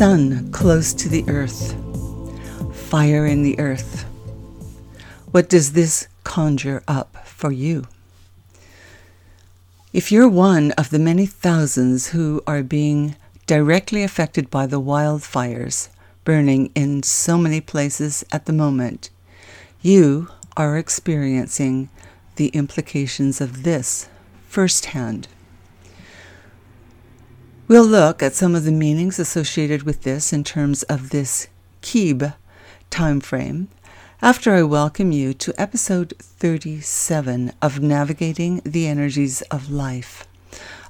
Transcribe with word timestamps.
sun 0.00 0.50
close 0.50 0.94
to 0.94 1.10
the 1.10 1.22
earth, 1.28 1.74
fire 2.74 3.26
in 3.26 3.42
the 3.42 3.58
earth. 3.58 4.04
What 5.30 5.50
does 5.50 5.74
this 5.74 6.08
conjure 6.24 6.82
up 6.88 7.26
for 7.26 7.52
you? 7.52 7.84
If 9.92 10.10
you're 10.10 10.26
one 10.26 10.72
of 10.78 10.88
the 10.88 10.98
many 10.98 11.26
thousands 11.26 12.12
who 12.12 12.42
are 12.46 12.62
being 12.62 13.14
directly 13.46 14.02
affected 14.02 14.48
by 14.48 14.66
the 14.66 14.80
wildfires 14.80 15.90
burning 16.24 16.72
in 16.74 17.02
so 17.02 17.36
many 17.36 17.60
places 17.60 18.24
at 18.32 18.46
the 18.46 18.54
moment, 18.54 19.10
you 19.82 20.30
are 20.56 20.78
experiencing 20.78 21.90
the 22.36 22.48
implications 22.54 23.38
of 23.38 23.64
this 23.64 24.08
firsthand. 24.48 25.28
We'll 27.70 27.86
look 27.86 28.20
at 28.20 28.34
some 28.34 28.56
of 28.56 28.64
the 28.64 28.72
meanings 28.72 29.20
associated 29.20 29.84
with 29.84 30.02
this 30.02 30.32
in 30.32 30.42
terms 30.42 30.82
of 30.82 31.10
this 31.10 31.46
Kib 31.82 32.34
time 32.90 33.20
frame 33.20 33.68
after 34.20 34.56
I 34.56 34.64
welcome 34.64 35.12
you 35.12 35.32
to 35.34 35.54
episode 35.56 36.14
37 36.18 37.52
of 37.62 37.78
Navigating 37.78 38.60
the 38.64 38.88
Energies 38.88 39.42
of 39.52 39.70
Life, 39.70 40.26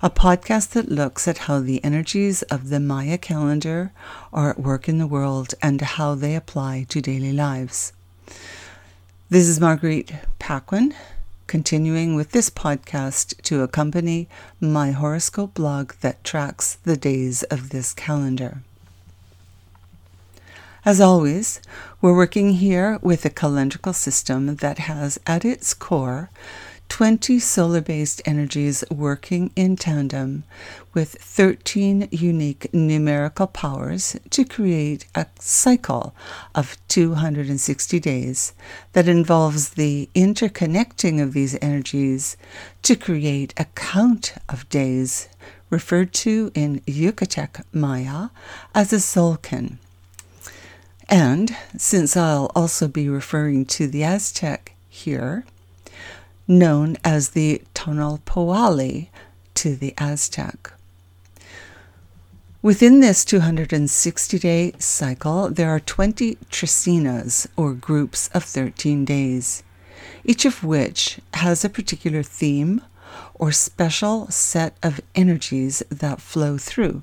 a 0.01 0.09
podcast 0.09 0.71
that 0.71 0.89
looks 0.89 1.29
at 1.29 1.37
how 1.45 1.61
the 1.61 1.85
energies 1.85 2.41
of 2.45 2.71
the 2.71 2.81
Maya 2.81 3.19
calendar 3.19 3.93
are 4.33 4.49
at 4.49 4.59
work 4.59 4.89
in 4.89 4.97
the 4.97 5.07
world 5.07 5.53
and 5.61 5.83
how 5.83 6.15
they 6.15 6.35
apply 6.35 6.87
to 6.89 7.03
daily 7.03 7.35
lives. 7.35 7.93
This 9.29 9.47
is 9.47 9.61
Marguerite 9.61 10.15
Paquin, 10.39 10.95
continuing 11.51 12.15
with 12.15 12.31
this 12.31 12.49
podcast 12.49 13.35
to 13.43 13.61
accompany 13.61 14.29
my 14.61 14.93
horoscope 14.93 15.53
blog 15.55 15.91
that 16.01 16.23
tracks 16.23 16.75
the 16.85 16.97
days 16.97 17.43
of 17.51 17.71
this 17.71 17.93
calendar. 17.93 18.63
As 20.85 21.01
always, 21.01 21.61
we're 22.01 22.15
working 22.15 22.53
here 22.53 23.01
with 23.03 23.25
a 23.25 23.31
calendrical 23.31 23.93
system 23.93 24.55
that 24.63 24.79
has 24.79 25.19
at 25.27 25.45
its 25.45 25.75
core 25.75 26.31
20 26.91 27.39
solar 27.39 27.81
based 27.81 28.21
energies 28.27 28.85
working 28.91 29.51
in 29.57 29.77
tandem 29.77 30.45
with 30.93 31.13
13 31.15 32.09
unique 32.11 32.69
numerical 32.75 33.47
powers 33.47 34.19
to 34.29 34.45
create 34.45 35.07
a 35.15 35.25
cycle 35.39 36.15
of 36.55 36.77
260 36.89 38.01
days 38.01 38.53
that 38.93 39.09
involves 39.09 39.71
the 39.71 40.11
interconnecting 40.15 41.23
of 41.23 41.33
these 41.33 41.57
energies 41.63 42.37
to 42.83 42.95
create 42.97 43.55
a 43.57 43.65
count 43.77 44.35
of 44.49 44.69
days 44.69 45.29
referred 45.71 46.13
to 46.13 46.51
in 46.55 46.81
Yucatec 46.81 47.65
Maya 47.73 48.29
as 48.75 48.93
a 48.93 48.97
Tzolk'in. 48.97 49.79
And 51.09 51.57
since 51.79 52.17
I'll 52.17 52.51
also 52.55 52.89
be 52.89 53.09
referring 53.09 53.65
to 53.67 53.87
the 53.87 54.05
Aztec 54.05 54.75
here, 54.89 55.45
known 56.51 56.97
as 57.05 57.31
the 57.31 57.63
Tonalpohualli 57.77 59.07
to 59.55 59.77
the 59.77 59.95
Aztec. 59.97 60.73
Within 62.61 62.99
this 62.99 63.25
260 63.25 64.39
day 64.39 64.73
cycle, 64.79 65.49
there 65.49 65.71
are 65.71 65.81
20 65.81 66.35
trecenas, 66.51 67.47
or 67.57 67.73
groups 67.73 68.29
of 68.35 68.43
13 68.43 69.05
days, 69.05 69.63
each 70.25 70.45
of 70.45 70.65
which 70.65 71.21
has 71.35 71.65
a 71.65 71.71
particular 71.71 72.23
theme 72.25 72.83
or 73.35 73.53
special 73.53 74.29
set 74.31 74.77
of 74.83 75.01
energies 75.15 75.85
that 75.89 76.21
flow 76.21 76.59
through. 76.59 77.03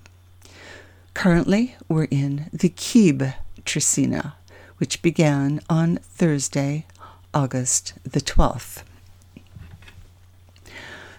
Currently, 1.13 1.75
we're 1.87 2.03
in 2.11 2.49
the 2.51 2.69
Kib 2.69 3.33
Trecena, 3.63 4.33
which 4.77 5.01
began 5.01 5.61
on 5.69 5.97
Thursday, 6.03 6.85
August 7.33 7.93
the 8.03 8.21
12th. 8.21 8.83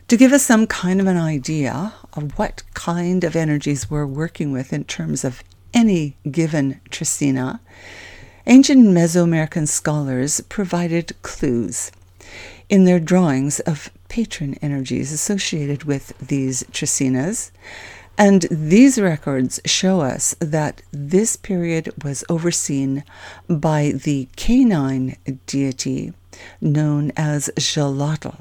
To 0.09 0.17
give 0.17 0.33
us 0.33 0.43
some 0.43 0.67
kind 0.67 1.03
of 1.03 1.07
an 1.07 1.19
idea 1.19 1.93
of 2.15 2.39
what 2.39 2.63
kind 2.73 3.25
of 3.25 3.37
energies 3.37 3.91
we're 3.91 4.07
working 4.07 4.53
with 4.53 4.73
in 4.73 4.85
terms 4.85 5.23
of 5.23 5.45
any 5.75 6.17
given 6.31 6.81
Trecena, 6.89 7.61
ancient 8.47 8.87
Mesoamerican 8.87 9.69
scholars 9.69 10.41
provided 10.49 11.13
clues 11.21 11.93
in 12.71 12.87
their 12.87 12.99
drawings 12.99 13.61
of 13.61 13.91
patron 14.09 14.55
energies 14.63 15.13
associated 15.13 15.85
with 15.85 16.17
these 16.27 16.63
Trecenas. 16.73 17.51
And 18.17 18.47
these 18.51 18.99
records 18.99 19.61
show 19.67 20.01
us 20.01 20.35
that 20.41 20.81
this 20.91 21.37
period 21.37 21.93
was 22.03 22.25
overseen 22.31 23.05
by 23.47 23.93
the 23.95 24.27
canine 24.37 25.19
deity 25.45 26.15
known 26.63 27.13
as 27.15 27.51
Xolotl 27.57 28.37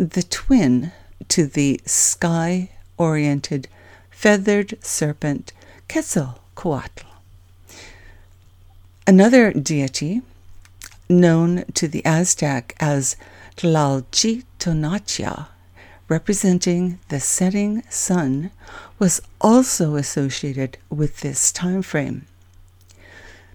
the 0.00 0.22
twin 0.22 0.92
to 1.28 1.44
the 1.44 1.78
sky 1.84 2.70
oriented 2.96 3.68
feathered 4.10 4.82
serpent 4.82 5.52
Quetzalcoatl. 5.90 7.04
Another 9.06 9.52
deity, 9.52 10.22
known 11.06 11.64
to 11.74 11.86
the 11.86 12.02
Aztec 12.06 12.74
as 12.80 13.14
Tlalchitonatiuh, 13.58 15.48
representing 16.08 16.98
the 17.10 17.20
setting 17.20 17.82
sun, 17.90 18.50
was 18.98 19.20
also 19.38 19.96
associated 19.96 20.78
with 20.88 21.20
this 21.20 21.52
time 21.52 21.82
frame. 21.82 22.24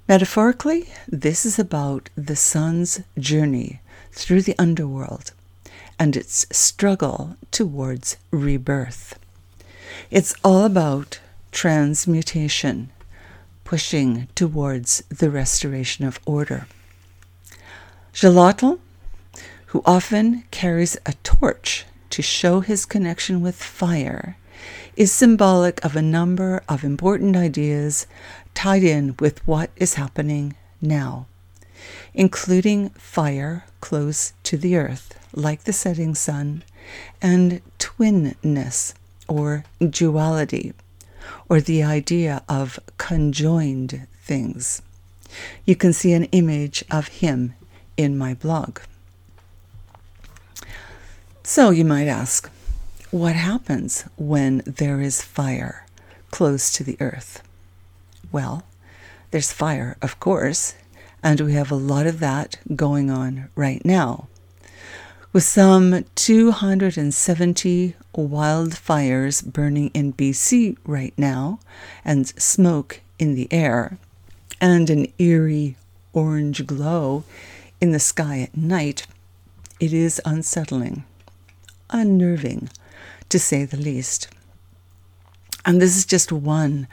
Metaphorically, 0.07 0.89
this 1.07 1.43
is 1.43 1.57
about 1.57 2.11
the 2.15 2.35
sun's 2.35 3.01
journey 3.17 3.81
through 4.11 4.43
the 4.43 4.55
underworld 4.59 5.31
and 5.97 6.15
its 6.15 6.45
struggle 6.51 7.35
towards 7.51 8.17
rebirth. 8.31 9.17
It's 10.11 10.35
all 10.43 10.65
about 10.65 11.19
transmutation, 11.51 12.91
pushing 13.63 14.27
towards 14.35 15.03
the 15.09 15.29
restoration 15.29 16.05
of 16.05 16.19
order. 16.25 16.67
Xolotl, 18.13 18.79
who 19.67 19.81
often 19.85 20.43
carries 20.51 20.97
a 21.05 21.13
torch 21.23 21.85
to 22.09 22.21
show 22.21 22.59
his 22.61 22.85
connection 22.85 23.41
with 23.41 23.55
fire, 23.55 24.37
is 24.95 25.11
symbolic 25.11 25.83
of 25.83 25.95
a 25.95 26.01
number 26.01 26.63
of 26.69 26.83
important 26.83 27.35
ideas 27.35 28.07
tied 28.53 28.83
in 28.83 29.15
with 29.19 29.45
what 29.45 29.69
is 29.75 29.95
happening 29.95 30.55
now, 30.81 31.27
including 32.13 32.89
fire 32.89 33.65
close 33.81 34.33
to 34.43 34.57
the 34.57 34.75
earth, 34.75 35.17
like 35.33 35.63
the 35.63 35.73
setting 35.73 36.15
sun, 36.15 36.63
and 37.21 37.61
twinness, 37.79 38.93
or 39.27 39.63
duality, 39.81 40.73
or 41.49 41.59
the 41.59 41.83
idea 41.83 42.43
of 42.47 42.79
conjoined 42.97 44.07
things. 44.21 44.81
You 45.65 45.75
can 45.75 45.93
see 45.93 46.13
an 46.13 46.25
image 46.25 46.83
of 46.91 47.07
him 47.07 47.55
in 47.97 48.17
my 48.17 48.33
blog. 48.33 48.79
So 51.43 51.69
you 51.69 51.85
might 51.85 52.07
ask, 52.07 52.49
what 53.11 53.35
happens 53.35 54.05
when 54.17 54.63
there 54.65 54.99
is 54.99 55.21
fire 55.21 55.85
close 56.31 56.71
to 56.73 56.83
the 56.83 56.97
earth? 56.99 57.41
Well, 58.31 58.63
there's 59.31 59.51
fire, 59.51 59.97
of 60.01 60.19
course, 60.19 60.75
and 61.25 61.41
we 61.41 61.53
have 61.53 61.71
a 61.71 61.75
lot 61.75 62.05
of 62.05 62.19
that 62.19 62.59
going 62.75 63.09
on 63.09 63.49
right 63.55 63.83
now 63.83 64.27
with 65.33 65.43
some 65.43 66.05
270 66.13 67.95
wildfires 68.15 69.43
burning 69.43 69.89
in 69.93 70.13
BC 70.13 70.77
right 70.85 71.13
now 71.17 71.59
and 72.05 72.27
smoke 72.39 73.01
in 73.19 73.35
the 73.35 73.51
air, 73.51 73.97
and 74.61 74.89
an 74.89 75.07
eerie 75.17 75.75
orange 76.13 76.65
glow 76.65 77.25
in 77.81 77.91
the 77.91 77.99
sky 77.99 78.39
at 78.39 78.55
night, 78.55 79.07
it 79.79 79.91
is 79.91 80.21
unsettling, 80.23 81.03
unnerving, 81.89 82.69
to 83.27 83.39
say 83.39 83.65
the 83.65 83.75
least. 83.75 84.29
And 85.65 85.81
this 85.81 85.97
is 85.97 86.05
just 86.05 86.31
one 86.31 86.87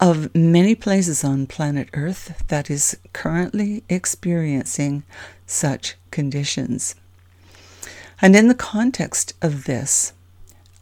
of 0.00 0.34
many 0.34 0.74
places 0.74 1.22
on 1.22 1.46
planet 1.46 1.90
Earth 1.92 2.42
that 2.48 2.70
is 2.70 2.96
currently 3.12 3.84
experiencing 3.90 5.02
such 5.46 5.96
conditions. 6.10 6.94
And 8.22 8.34
in 8.34 8.48
the 8.48 8.54
context 8.54 9.34
of 9.42 9.64
this, 9.64 10.14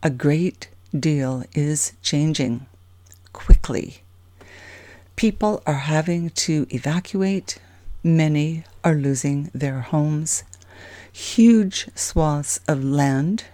a 0.02 0.10
great 0.10 0.68
deal 0.98 1.42
is 1.52 1.92
changing 2.00 2.66
quickly. 3.32 4.02
People 5.16 5.62
are 5.66 5.74
having 5.74 6.30
to 6.30 6.66
evacuate, 6.70 7.58
many 8.04 8.64
are 8.84 8.94
losing 8.94 9.50
their 9.52 9.80
homes. 9.80 10.44
Huge 11.12 11.88
swaths 11.96 12.60
of 12.68 12.84
land 12.84 13.44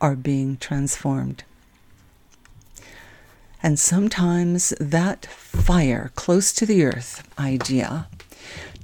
are 0.00 0.16
being 0.16 0.56
transformed. 0.56 1.44
And 3.66 3.80
sometimes 3.80 4.72
that 4.78 5.26
fire 5.26 6.12
close 6.14 6.52
to 6.52 6.64
the 6.64 6.84
earth 6.84 7.28
idea 7.36 8.06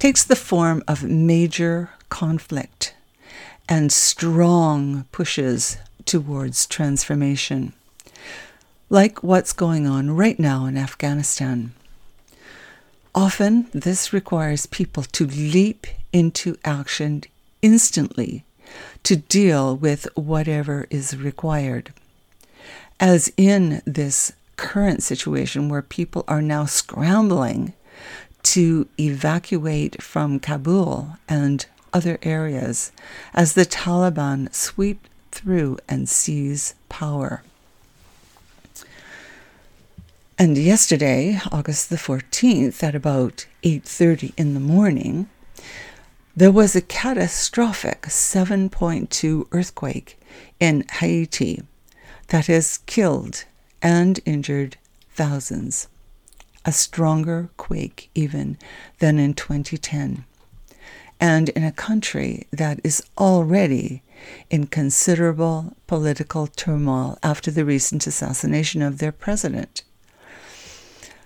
takes 0.01 0.25
the 0.25 0.35
form 0.35 0.83
of 0.89 1.05
major 1.05 1.91
conflict 2.09 2.93
and 3.69 3.93
strong 3.93 5.05
pushes 5.13 5.77
towards 6.05 6.67
transformation, 6.67 7.75
like 8.91 9.23
what's 9.23 9.53
going 9.53 9.87
on 9.87 10.17
right 10.17 10.41
now 10.41 10.67
in 10.67 10.77
Afghanistan. 10.77 11.75
Often, 13.15 13.69
this 13.73 14.13
requires 14.13 14.67
people 14.67 15.05
to 15.05 15.29
leap 15.29 15.87
into 16.13 16.57
action 16.65 17.23
instantly 17.63 18.43
to 19.05 19.15
deal 19.15 19.77
with 19.77 20.09
whatever 20.17 20.89
is 20.91 21.17
required. 21.17 21.93
As 22.99 23.33
in 23.37 23.81
this 23.87 24.33
current 24.63 25.03
situation 25.03 25.69
where 25.69 25.83
people 25.83 26.25
are 26.29 26.41
now 26.41 26.65
scrambling 26.65 27.73
to 28.45 28.87
evacuate 28.99 30.01
from 30.01 30.39
Kabul 30.39 31.17
and 31.29 31.67
other 31.93 32.19
areas 32.23 32.93
as 33.35 33.55
the 33.55 33.67
Taliban 33.67 34.55
sweep 34.55 35.09
through 35.33 35.79
and 35.89 36.09
seize 36.09 36.75
power. 36.89 37.43
And 40.39 40.57
yesterday, 40.57 41.41
August 41.51 41.91
the 41.91 41.97
14th, 41.97 42.83
at 42.85 42.95
about 42.95 43.47
8:30 43.65 44.33
in 44.37 44.55
the 44.55 44.61
morning, 44.61 45.29
there 46.37 46.53
was 46.53 46.77
a 46.77 46.81
catastrophic 46.81 48.03
7.2 48.03 49.49
earthquake 49.51 50.21
in 50.61 50.85
Haiti 51.01 51.63
that 52.29 52.47
has 52.47 52.79
killed 52.87 53.45
and 53.83 54.21
injured 54.25 54.77
thousands. 55.11 55.89
A 56.65 56.73
stronger 56.73 57.51
quake 57.57 58.11
even 58.15 58.57
than 59.01 59.19
in 59.19 59.35
2010. 59.35 60.25
And 61.21 61.49
in 61.51 61.65
a 61.65 61.73
country 61.73 62.47
that 62.53 62.81
is 62.85 63.03
already 63.19 64.03
in 64.51 64.67
considerable 64.67 65.77
political 65.87 66.47
turmoil 66.47 67.19
after 67.23 67.51
the 67.51 67.65
recent 67.65 68.07
assassination 68.07 68.83
of 68.83 68.99
their 68.99 69.13
president. 69.13 69.83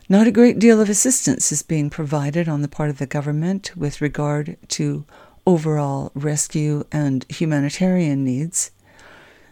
Not 0.09 0.27
a 0.27 0.33
great 0.33 0.59
deal 0.59 0.81
of 0.81 0.89
assistance 0.89 1.51
is 1.51 1.63
being 1.63 1.91
provided 1.91 2.49
on 2.49 2.63
the 2.63 2.69
part 2.69 2.91
of 2.91 2.99
the 2.99 3.07
government 3.07 3.77
with 3.77 4.01
regard 4.01 4.57
to 4.69 5.05
overall 5.47 6.13
rescue 6.15 6.85
and 6.93 7.27
humanitarian 7.29 8.25
needs. 8.25 8.71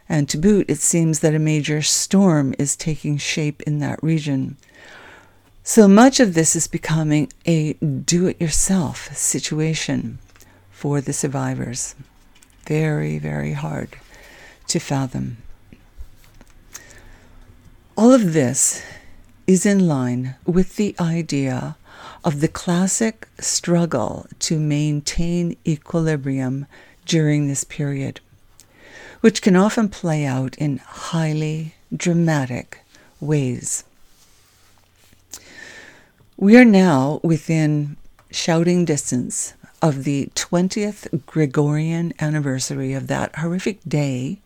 And 0.09 0.29
to 0.29 0.39
boot, 0.39 0.67
it 0.69 0.79
seems 0.79 1.21
that 1.21 1.35
a 1.35 1.39
major 1.39 1.81
storm 1.83 2.55
is 2.59 2.77
taking 2.77 3.17
shape 3.17 3.63
in 3.63 3.79
that 3.79 4.03
region. 4.03 4.57
So 5.63 5.89
much 5.89 6.21
of 6.21 6.35
this 6.35 6.55
is 6.55 6.67
becoming 6.67 7.33
a 7.47 7.73
do 7.75 8.27
it 8.27 8.41
yourself 8.41 9.15
situation 9.17 10.19
for 10.71 11.01
the 11.01 11.15
survivors. 11.15 11.95
Very, 12.67 13.19
very 13.19 13.55
hard 13.55 13.97
to 14.69 14.79
fathom. 14.79 15.39
All 17.97 18.13
of 18.13 18.33
this 18.33 18.85
is 19.47 19.65
in 19.65 19.87
line 19.87 20.35
with 20.45 20.77
the 20.77 20.95
idea 21.01 21.77
of 22.25 22.41
the 22.41 22.49
classic 22.49 23.29
struggle 23.39 24.27
to 24.41 24.59
maintain 24.59 25.57
equilibrium 25.67 26.67
during 27.05 27.49
this 27.49 27.65
period, 27.65 28.21
which 29.25 29.41
can 29.41 29.57
often 29.57 29.89
play 29.89 30.27
out 30.27 30.55
in 30.59 30.77
highly 30.77 31.75
dramatic 31.97 32.81
ways. 33.21 33.83
We 36.37 36.59
are 36.59 36.65
now 36.67 37.21
within 37.23 37.97
shouting 38.31 38.85
distance 38.85 39.55
of 39.81 40.05
the 40.05 40.27
20th 40.35 41.25
Gregorian 41.25 42.13
anniversary 42.21 42.93
of 42.93 43.07
that 43.07 43.35
horrific 43.37 43.81
day 43.89 44.41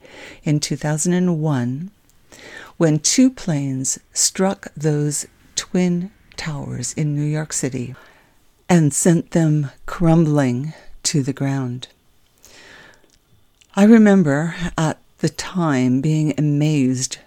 in 0.45 0.61
2001 0.61 1.91
when 2.77 3.01
two 3.01 3.31
planes 3.31 3.99
struck 4.13 4.69
those 4.77 5.27
twin 5.57 6.13
towers 6.37 6.93
in 6.93 7.17
New 7.17 7.27
York 7.27 7.53
City 7.53 7.97
and 8.69 8.95
sent 8.95 9.33
them 9.33 9.73
crumbling 9.87 10.73
to 11.03 11.25
the 11.25 11.33
ground. 11.33 11.89
I 13.79 13.85
remember 13.85 14.57
at 14.77 14.99
the 15.19 15.29
time 15.29 16.01
being 16.01 16.35
amazed 16.37 17.19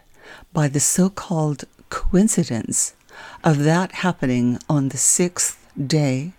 by 0.51 0.67
the 0.67 0.81
so 0.81 1.09
called 1.09 1.63
coincidence 1.87 2.93
of 3.41 3.59
that 3.59 3.93
happening 4.03 4.59
on 4.69 4.89
the 4.89 4.97
sixth 4.97 5.65
day 5.79 6.33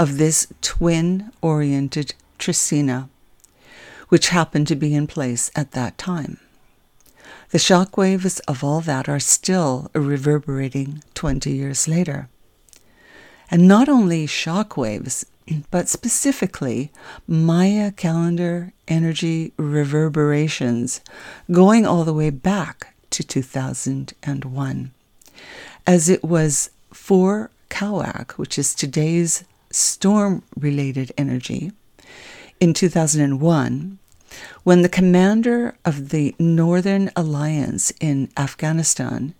of 0.00 0.18
this 0.18 0.48
twin 0.62 1.30
oriented 1.40 2.14
Trecena, 2.40 3.08
which 4.08 4.30
happened 4.30 4.66
to 4.66 4.74
be 4.74 4.96
in 4.96 5.06
place 5.06 5.48
at 5.54 5.70
that 5.70 5.96
time. 5.96 6.40
The 7.50 7.58
shockwaves 7.58 8.40
of 8.48 8.64
all 8.64 8.80
that 8.80 9.08
are 9.08 9.20
still 9.20 9.92
reverberating 9.94 11.04
20 11.14 11.52
years 11.52 11.86
later. 11.86 12.28
And 13.48 13.68
not 13.68 13.88
only 13.88 14.26
shockwaves, 14.26 15.24
but 15.70 15.88
specifically 15.88 16.90
Maya 17.26 17.90
calendar 17.90 18.72
energy 18.88 19.52
reverberations 19.56 21.00
going 21.50 21.86
all 21.86 22.04
the 22.04 22.14
way 22.14 22.30
back 22.30 22.94
to 23.10 23.22
2001, 23.22 24.90
as 25.86 26.08
it 26.08 26.24
was 26.24 26.70
for 26.92 27.50
Kawak, 27.68 28.32
which 28.32 28.58
is 28.58 28.74
today's 28.74 29.44
storm 29.70 30.42
related 30.56 31.12
energy, 31.16 31.72
in 32.60 32.72
2001 32.74 33.98
when 34.62 34.82
the 34.82 34.88
commander 34.88 35.76
of 35.84 36.10
the 36.10 36.34
Northern 36.38 37.10
Alliance 37.16 37.92
in 38.00 38.30
Afghanistan, 38.36 39.34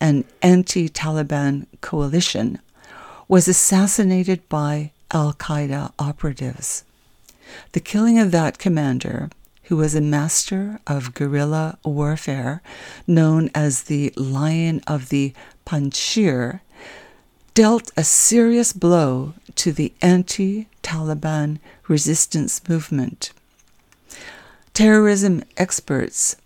an 0.00 0.24
anti 0.42 0.88
Taliban 0.88 1.66
coalition, 1.80 2.58
was 3.28 3.48
assassinated 3.48 4.48
by 4.48 4.92
Al 5.12 5.34
Qaeda 5.34 5.92
operatives. 5.98 6.84
The 7.72 7.80
killing 7.80 8.18
of 8.18 8.32
that 8.32 8.58
commander, 8.58 9.30
who 9.64 9.76
was 9.76 9.94
a 9.94 10.00
master 10.00 10.80
of 10.86 11.14
guerrilla 11.14 11.78
warfare 11.84 12.60
known 13.06 13.50
as 13.54 13.84
the 13.84 14.12
Lion 14.16 14.82
of 14.86 15.08
the 15.08 15.32
Panjshir, 15.64 16.60
dealt 17.54 17.90
a 17.96 18.04
serious 18.04 18.72
blow 18.72 19.34
to 19.54 19.72
the 19.72 19.92
anti 20.02 20.68
Taliban 20.82 21.58
resistance 21.88 22.68
movement. 22.68 23.32
Terrorism 24.74 25.42
experts 25.56 26.36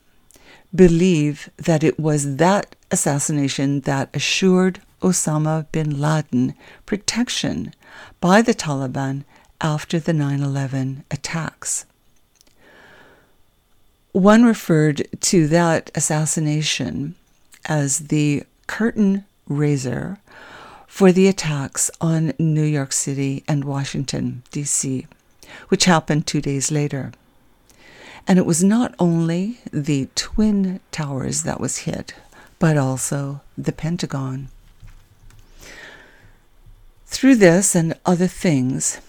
believe 0.74 1.50
that 1.56 1.82
it 1.82 1.98
was 1.98 2.36
that 2.36 2.76
assassination 2.90 3.80
that 3.80 4.08
assured 4.14 4.80
Osama 5.02 5.66
bin 5.72 5.98
Laden 5.98 6.54
protection 6.86 7.72
by 8.20 8.42
the 8.42 8.54
Taliban 8.54 9.24
after 9.60 9.98
the 9.98 10.12
9 10.12 10.42
11 10.42 11.04
attacks. 11.10 11.84
One 14.12 14.44
referred 14.44 15.06
to 15.20 15.46
that 15.48 15.90
assassination 15.94 17.14
as 17.66 18.08
the 18.08 18.44
curtain 18.66 19.24
raiser 19.46 20.18
for 20.86 21.12
the 21.12 21.28
attacks 21.28 21.90
on 22.00 22.32
New 22.38 22.64
York 22.64 22.92
City 22.92 23.44
and 23.46 23.64
Washington, 23.64 24.42
D.C., 24.50 25.06
which 25.68 25.84
happened 25.84 26.26
two 26.26 26.40
days 26.40 26.72
later. 26.72 27.12
And 28.26 28.38
it 28.38 28.46
was 28.46 28.62
not 28.64 28.94
only 28.98 29.58
the 29.72 30.08
Twin 30.14 30.80
Towers 30.90 31.44
that 31.44 31.60
was 31.60 31.78
hit, 31.78 32.14
but 32.58 32.76
also 32.76 33.40
the 33.56 33.72
Pentagon. 33.72 34.48
Through 37.10 37.36
this 37.36 37.74
and 37.74 37.98
other 38.06 38.28
things, 38.28 39.00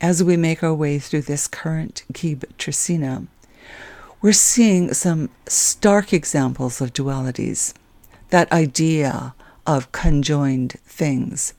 as 0.00 0.22
we 0.22 0.36
make 0.36 0.62
our 0.62 0.72
way 0.72 1.00
through 1.00 1.22
this 1.22 1.48
current 1.48 2.04
Kib 2.14 2.44
Trecena, 2.56 3.26
we're 4.22 4.32
seeing 4.32 4.94
some 4.94 5.28
stark 5.48 6.12
examples 6.12 6.80
of 6.80 6.94
dualities, 6.94 7.74
that 8.30 8.50
idea 8.52 9.34
of 9.66 9.90
conjoined 9.90 10.76
things, 10.86 11.52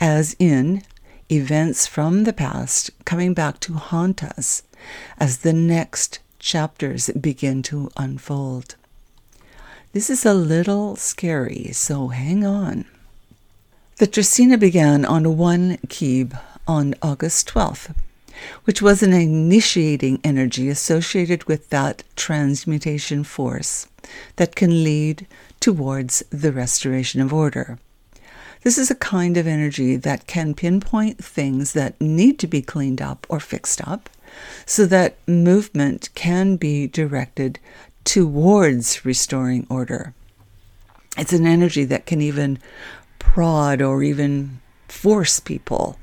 as 0.00 0.34
in 0.40 0.82
events 1.30 1.86
from 1.86 2.24
the 2.24 2.32
past 2.32 2.90
coming 3.06 3.32
back 3.32 3.60
to 3.60 3.74
haunt 3.74 4.22
us 4.22 4.64
as 5.18 5.38
the 5.38 5.52
next 5.54 6.18
chapters 6.40 7.08
begin 7.18 7.62
to 7.62 7.88
unfold. 7.96 8.74
This 9.92 10.10
is 10.10 10.26
a 10.26 10.34
little 10.34 10.96
scary, 10.96 11.70
so 11.72 12.08
hang 12.08 12.44
on. 12.44 12.84
The 13.98 14.08
Trecena 14.08 14.58
began 14.58 15.04
on 15.04 15.36
1 15.36 15.78
Kib 15.86 16.36
on 16.66 16.96
August 17.00 17.48
12th, 17.50 17.94
which 18.64 18.82
was 18.82 19.04
an 19.04 19.12
initiating 19.12 20.20
energy 20.24 20.68
associated 20.68 21.44
with 21.44 21.70
that 21.70 22.02
transmutation 22.16 23.22
force 23.22 23.86
that 24.34 24.56
can 24.56 24.82
lead 24.82 25.28
towards 25.60 26.24
the 26.30 26.50
restoration 26.50 27.20
of 27.20 27.32
order. 27.32 27.78
This 28.62 28.78
is 28.78 28.90
a 28.90 28.96
kind 28.96 29.36
of 29.36 29.46
energy 29.46 29.94
that 29.94 30.26
can 30.26 30.54
pinpoint 30.54 31.22
things 31.22 31.72
that 31.74 32.00
need 32.00 32.40
to 32.40 32.48
be 32.48 32.62
cleaned 32.62 33.00
up 33.00 33.24
or 33.28 33.38
fixed 33.38 33.86
up 33.86 34.10
so 34.66 34.86
that 34.86 35.18
movement 35.28 36.08
can 36.16 36.56
be 36.56 36.88
directed 36.88 37.60
towards 38.02 39.04
restoring 39.04 39.68
order. 39.70 40.14
It's 41.16 41.32
an 41.32 41.46
energy 41.46 41.84
that 41.84 42.06
can 42.06 42.20
even 42.20 42.58
prod 43.24 43.82
or 43.82 44.02
even 44.02 44.60
force 44.88 45.40
people 45.40 45.98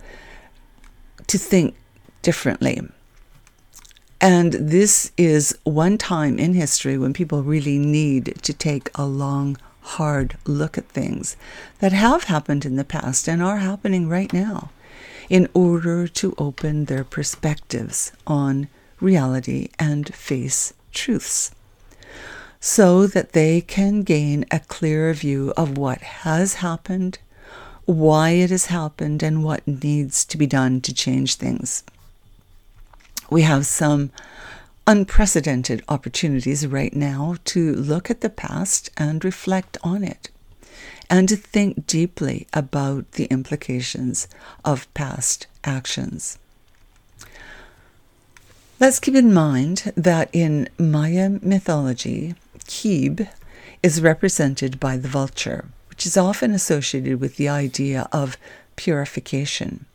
to 1.27 1.37
think 1.37 1.75
differently. 2.21 2.81
And 4.19 4.53
this 4.53 5.11
is 5.17 5.57
one 5.63 5.97
time 5.97 6.37
in 6.37 6.53
history 6.53 6.97
when 6.97 7.13
people 7.13 7.41
really 7.41 7.79
need 7.79 8.35
to 8.41 8.53
take 8.53 8.89
a 8.95 9.05
long, 9.05 9.57
hard 9.81 10.37
look 10.45 10.77
at 10.77 10.89
things 10.89 11.37
that 11.79 11.93
have 11.93 12.25
happened 12.25 12.65
in 12.65 12.75
the 12.75 12.83
past 12.83 13.27
and 13.29 13.41
are 13.41 13.57
happening 13.57 14.09
right 14.09 14.31
now 14.33 14.69
in 15.29 15.47
order 15.53 16.07
to 16.07 16.35
open 16.37 16.85
their 16.85 17.03
perspectives 17.03 18.11
on 18.27 18.67
reality 18.99 19.69
and 19.79 20.13
face 20.13 20.73
truths 20.91 21.51
so 22.63 23.07
that 23.07 23.33
they 23.33 23.59
can 23.59 24.03
gain 24.03 24.45
a 24.51 24.59
clearer 24.59 25.13
view 25.13 25.51
of 25.57 25.79
what 25.79 25.99
has 26.01 26.53
happened, 26.55 27.17
why 27.85 28.29
it 28.29 28.51
has 28.51 28.67
happened, 28.67 29.23
and 29.23 29.43
what 29.43 29.67
needs 29.67 30.23
to 30.23 30.37
be 30.37 30.45
done 30.45 30.79
to 30.79 30.93
change 30.93 31.35
things. 31.35 31.83
We 33.31 33.41
have 33.41 33.65
some 33.65 34.11
unprecedented 34.85 35.83
opportunities 35.89 36.67
right 36.67 36.93
now 36.93 37.37
to 37.45 37.73
look 37.73 38.11
at 38.11 38.21
the 38.21 38.29
past 38.29 38.91
and 38.95 39.25
reflect 39.25 39.79
on 39.83 40.03
it, 40.03 40.29
and 41.09 41.27
to 41.29 41.35
think 41.35 41.87
deeply 41.87 42.45
about 42.53 43.13
the 43.13 43.25
implications 43.25 44.27
of 44.63 44.91
past 44.93 45.47
actions. 45.63 46.37
Let's 48.79 48.99
keep 48.99 49.15
in 49.15 49.33
mind 49.33 49.93
that 49.95 50.29
in 50.31 50.69
Maya 50.77 51.39
mythology, 51.41 52.35
Kib 52.65 53.27
is 53.83 54.01
represented 54.01 54.79
by 54.79 54.97
the 54.97 55.07
vulture, 55.07 55.65
which 55.89 56.05
is 56.05 56.17
often 56.17 56.51
associated 56.51 57.19
with 57.19 57.37
the 57.37 57.49
idea 57.49 58.07
of 58.11 58.37
purification. 58.75 59.85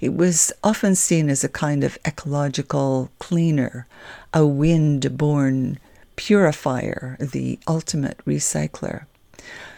It 0.00 0.14
was 0.14 0.52
often 0.62 0.94
seen 0.94 1.28
as 1.28 1.44
a 1.44 1.48
kind 1.48 1.84
of 1.84 1.98
ecological 2.06 3.10
cleaner, 3.18 3.86
a 4.32 4.46
wind 4.46 5.18
borne 5.18 5.78
purifier, 6.16 7.16
the 7.20 7.58
ultimate 7.66 8.18
recycler. 8.24 9.04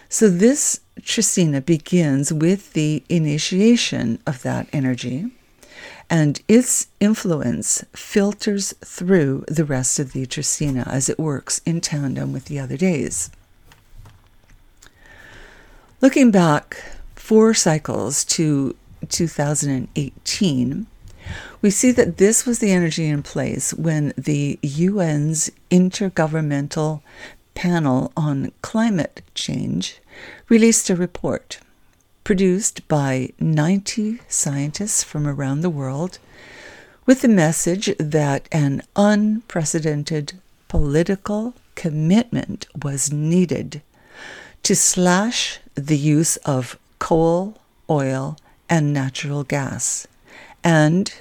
So, 0.09 0.29
this 0.29 0.81
Trecena 1.01 1.65
begins 1.65 2.33
with 2.33 2.73
the 2.73 3.03
initiation 3.09 4.19
of 4.27 4.43
that 4.43 4.69
energy 4.73 5.31
and 6.09 6.41
its 6.47 6.89
influence 7.01 7.85
filters 7.93 8.75
through 8.85 9.45
the 9.49 9.65
rest 9.65 9.99
of 9.99 10.13
the 10.13 10.27
Trecena 10.27 10.87
as 10.87 11.09
it 11.09 11.19
works 11.19 11.61
in 11.67 11.81
tandem 11.81 12.33
with 12.33 12.47
the 12.47 12.59
other 12.59 12.77
days. 12.77 13.31
Looking 16.01 16.31
back 16.31 16.83
four 17.15 17.55
cycles 17.55 18.25
to 18.27 18.77
2018, 19.09 20.87
we 21.61 21.71
see 21.71 21.91
that 21.91 22.19
this 22.19 22.47
was 22.47 22.61
the 22.61 22.71
energy 22.71 23.07
in 23.07 23.23
place 23.23 23.75
when 23.75 24.13
the 24.17 24.59
UN's 24.63 25.51
Intergovernmental 25.71 27.01
Panel 27.55 28.13
on 28.17 28.53
Climate 28.63 29.23
Change 29.35 29.99
released 30.49 30.91
a 30.91 30.95
report 30.95 31.59
produced 32.27 32.89
by 32.89 33.31
90 33.39 34.19
scientists 34.27 35.05
from 35.05 35.29
around 35.29 35.61
the 35.61 35.71
world 35.71 36.19
with 37.07 37.21
the 37.23 37.29
message 37.29 37.89
that 38.01 38.49
an 38.51 38.83
unprecedented 38.97 40.33
political 40.67 41.55
commitment 41.77 42.67
was 42.83 43.13
needed 43.13 43.81
to 44.65 44.75
slash 44.75 45.61
the 45.77 45.97
use 45.97 46.37
of 46.39 46.77
coal, 46.99 47.59
oil, 47.89 48.37
and 48.69 48.93
natural 48.93 49.45
gas, 49.45 50.09
and 50.65 51.15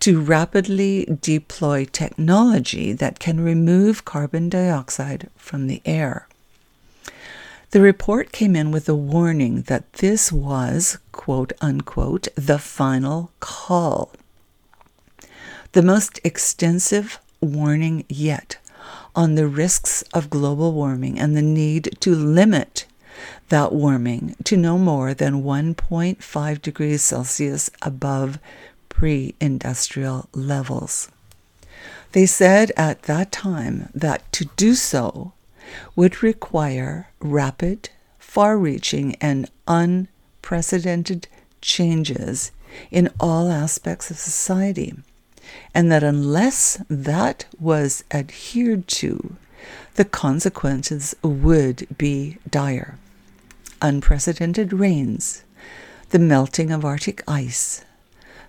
to 0.00 0.20
rapidly 0.20 1.06
deploy 1.22 1.84
technology 1.84 2.92
that 2.92 3.20
can 3.20 3.38
remove 3.38 4.04
carbon 4.04 4.48
dioxide 4.48 5.30
from 5.36 5.68
the 5.68 5.80
air. 5.84 6.26
The 7.72 7.80
report 7.80 8.32
came 8.32 8.56
in 8.56 8.72
with 8.72 8.88
a 8.88 8.96
warning 8.96 9.62
that 9.62 9.92
this 9.94 10.32
was, 10.32 10.98
quote 11.12 11.52
unquote, 11.60 12.26
the 12.34 12.58
final 12.58 13.30
call. 13.38 14.10
The 15.70 15.82
most 15.82 16.18
extensive 16.24 17.20
warning 17.40 18.04
yet 18.08 18.56
on 19.14 19.36
the 19.36 19.46
risks 19.46 20.02
of 20.12 20.30
global 20.30 20.72
warming 20.72 21.20
and 21.20 21.36
the 21.36 21.42
need 21.42 21.96
to 22.00 22.12
limit 22.12 22.86
that 23.50 23.72
warming 23.72 24.34
to 24.44 24.56
no 24.56 24.76
more 24.76 25.14
than 25.14 25.44
1.5 25.44 26.62
degrees 26.62 27.02
Celsius 27.02 27.70
above 27.82 28.40
pre 28.88 29.36
industrial 29.40 30.28
levels. 30.32 31.08
They 32.12 32.26
said 32.26 32.72
at 32.76 33.02
that 33.02 33.30
time 33.30 33.90
that 33.94 34.32
to 34.32 34.46
do 34.56 34.74
so 34.74 35.34
would 35.96 36.22
require 36.22 37.08
rapid, 37.20 37.90
far 38.18 38.56
reaching, 38.56 39.14
and 39.16 39.50
unprecedented 39.66 41.28
changes 41.60 42.52
in 42.90 43.10
all 43.18 43.50
aspects 43.50 44.10
of 44.10 44.16
society, 44.16 44.94
and 45.74 45.90
that 45.90 46.02
unless 46.02 46.82
that 46.88 47.46
was 47.58 48.04
adhered 48.10 48.86
to, 48.86 49.36
the 49.96 50.04
consequences 50.04 51.14
would 51.22 51.86
be 51.98 52.38
dire. 52.48 52.96
Unprecedented 53.82 54.72
rains, 54.72 55.42
the 56.10 56.18
melting 56.18 56.70
of 56.70 56.84
Arctic 56.84 57.22
ice, 57.26 57.84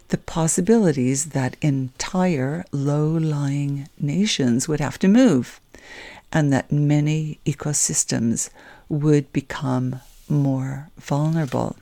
the 0.10 0.18
possibilities 0.18 1.28
that 1.28 1.56
entire 1.62 2.66
low 2.72 3.08
lying 3.08 3.88
nations 4.00 4.68
would 4.68 4.80
have 4.80 5.00
to 5.00 5.08
move, 5.08 5.60
and 6.32 6.52
that 6.52 6.72
many 6.72 7.40
ecosystems 7.46 8.50
would 8.90 9.32
become 9.34 10.02
more 10.30 10.90
vulnerable. 10.98 11.76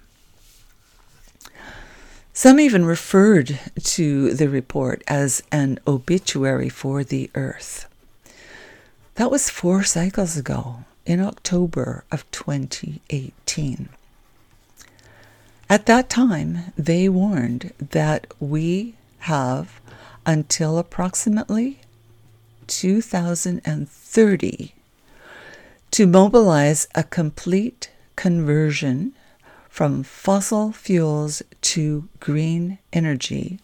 Some 2.34 2.60
even 2.60 2.86
referred 2.86 3.60
to 3.84 4.34
the 4.34 4.48
report 4.48 5.03
as 5.08 5.44
an 5.51 5.79
obituary 5.86 6.70
for 6.70 7.03
the 7.03 7.29
Earth. 7.36 7.88
That 9.15 9.29
was 9.29 9.50
four 9.50 9.84
cycles 9.84 10.38
ago, 10.38 10.86
in 11.06 11.20
October 11.20 12.03
of 12.12 12.29
2018. 12.32 13.89
At 15.70 15.86
that 15.88 16.10
time, 16.10 16.72
they 16.77 17.10
warned 17.10 17.74
that 17.79 18.27
we 18.39 18.94
have 19.20 19.82
until 20.25 20.77
approximately 20.77 21.79
2030 22.70 24.74
to 25.92 26.08
mobilize 26.08 26.88
a 26.96 27.04
complete 27.04 27.92
conversion 28.16 29.14
from 29.70 30.04
fossil 30.04 30.72
fuels 30.72 31.44
to 31.62 32.08
green 32.20 32.78
energy, 32.94 33.60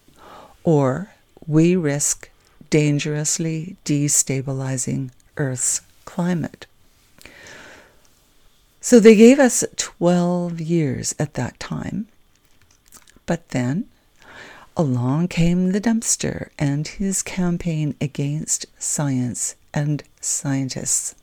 or 0.64 1.12
we 1.46 1.76
risk 1.76 2.30
dangerously 2.68 3.76
destabilizing 3.84 5.10
Earth's 5.36 5.82
climate. 6.04 6.66
So 8.80 8.98
they 9.00 9.14
gave 9.14 9.38
us 9.38 9.64
12 9.76 10.60
years 10.60 11.14
at 11.18 11.34
that 11.34 11.58
time. 11.58 12.08
But 13.26 13.50
then 13.50 13.86
along 14.76 15.28
came 15.28 15.72
the 15.72 15.80
dumpster 15.80 16.50
and 16.58 16.86
his 16.86 17.22
campaign 17.22 17.94
against 18.00 18.66
science 18.78 19.54
and 19.72 20.02
scientists. 20.20 21.14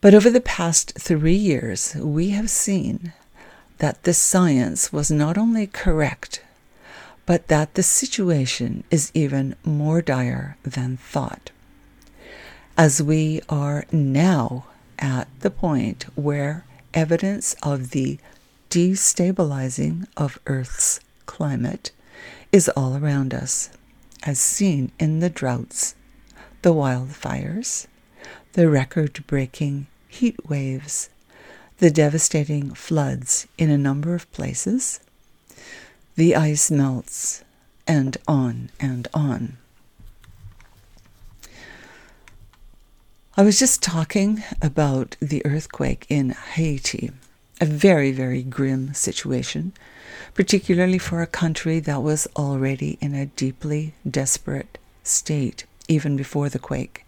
But 0.00 0.14
over 0.14 0.30
the 0.30 0.40
past 0.40 0.98
three 0.98 1.34
years, 1.34 1.94
we 1.94 2.30
have 2.30 2.50
seen 2.50 3.12
that 3.78 4.02
the 4.02 4.14
science 4.14 4.92
was 4.92 5.10
not 5.10 5.38
only 5.38 5.66
correct, 5.66 6.42
but 7.26 7.48
that 7.48 7.74
the 7.74 7.82
situation 7.82 8.84
is 8.90 9.10
even 9.14 9.56
more 9.64 10.02
dire 10.02 10.56
than 10.62 10.96
thought. 10.96 11.50
As 12.76 13.02
we 13.02 13.40
are 13.48 13.86
now 13.92 14.66
at 14.98 15.28
the 15.40 15.50
point 15.50 16.04
where 16.14 16.64
evidence 16.92 17.54
of 17.62 17.90
the 17.90 18.18
destabilizing 18.68 20.06
of 20.16 20.38
Earth's 20.46 21.00
climate 21.26 21.90
is 22.52 22.68
all 22.70 22.96
around 22.96 23.34
us, 23.34 23.70
as 24.24 24.38
seen 24.38 24.92
in 24.98 25.20
the 25.20 25.30
droughts, 25.30 25.94
the 26.62 26.72
wildfires, 26.72 27.86
the 28.54 28.68
record 28.68 29.24
breaking 29.26 29.86
heat 30.08 30.48
waves, 30.48 31.10
the 31.78 31.90
devastating 31.90 32.72
floods 32.72 33.46
in 33.58 33.70
a 33.70 33.78
number 33.78 34.14
of 34.14 34.30
places, 34.32 35.00
the 36.16 36.36
ice 36.36 36.70
melts, 36.70 37.42
and 37.86 38.16
on 38.28 38.70
and 38.78 39.08
on. 39.12 39.56
I 43.36 43.42
was 43.42 43.58
just 43.58 43.82
talking 43.82 44.44
about 44.62 45.16
the 45.20 45.44
earthquake 45.44 46.06
in 46.08 46.30
Haiti, 46.30 47.10
a 47.60 47.66
very, 47.66 48.12
very 48.12 48.42
grim 48.42 48.92
situation, 48.94 49.72
particularly 50.34 50.98
for 50.98 51.22
a 51.22 51.26
country 51.26 51.80
that 51.80 52.02
was 52.02 52.26
already 52.36 52.98
in 53.00 53.14
a 53.14 53.26
deeply 53.26 53.94
desperate 54.08 54.78
state 55.02 55.64
even 55.88 56.16
before 56.16 56.48
the 56.48 56.58
quake. 56.58 57.04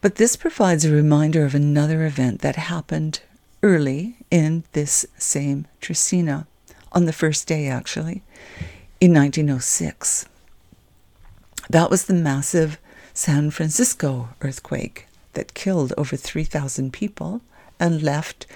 But 0.00 0.16
this 0.16 0.36
provides 0.36 0.84
a 0.84 0.92
reminder 0.92 1.44
of 1.44 1.54
another 1.54 2.06
event 2.06 2.40
that 2.40 2.56
happened 2.56 3.20
early 3.62 4.16
in 4.30 4.64
this 4.72 5.04
same 5.18 5.66
Trecena, 5.80 6.46
on 6.92 7.04
the 7.04 7.12
first 7.12 7.46
day 7.48 7.66
actually, 7.66 8.22
in 9.00 9.12
1906. 9.12 10.26
That 11.68 11.90
was 11.90 12.04
the 12.04 12.14
massive 12.14 12.78
San 13.12 13.50
Francisco 13.50 14.28
earthquake 14.40 15.08
that 15.32 15.54
killed 15.54 15.92
over 15.98 16.16
3,000 16.16 16.92
people 16.92 17.40
and 17.80 18.02
left 18.02 18.46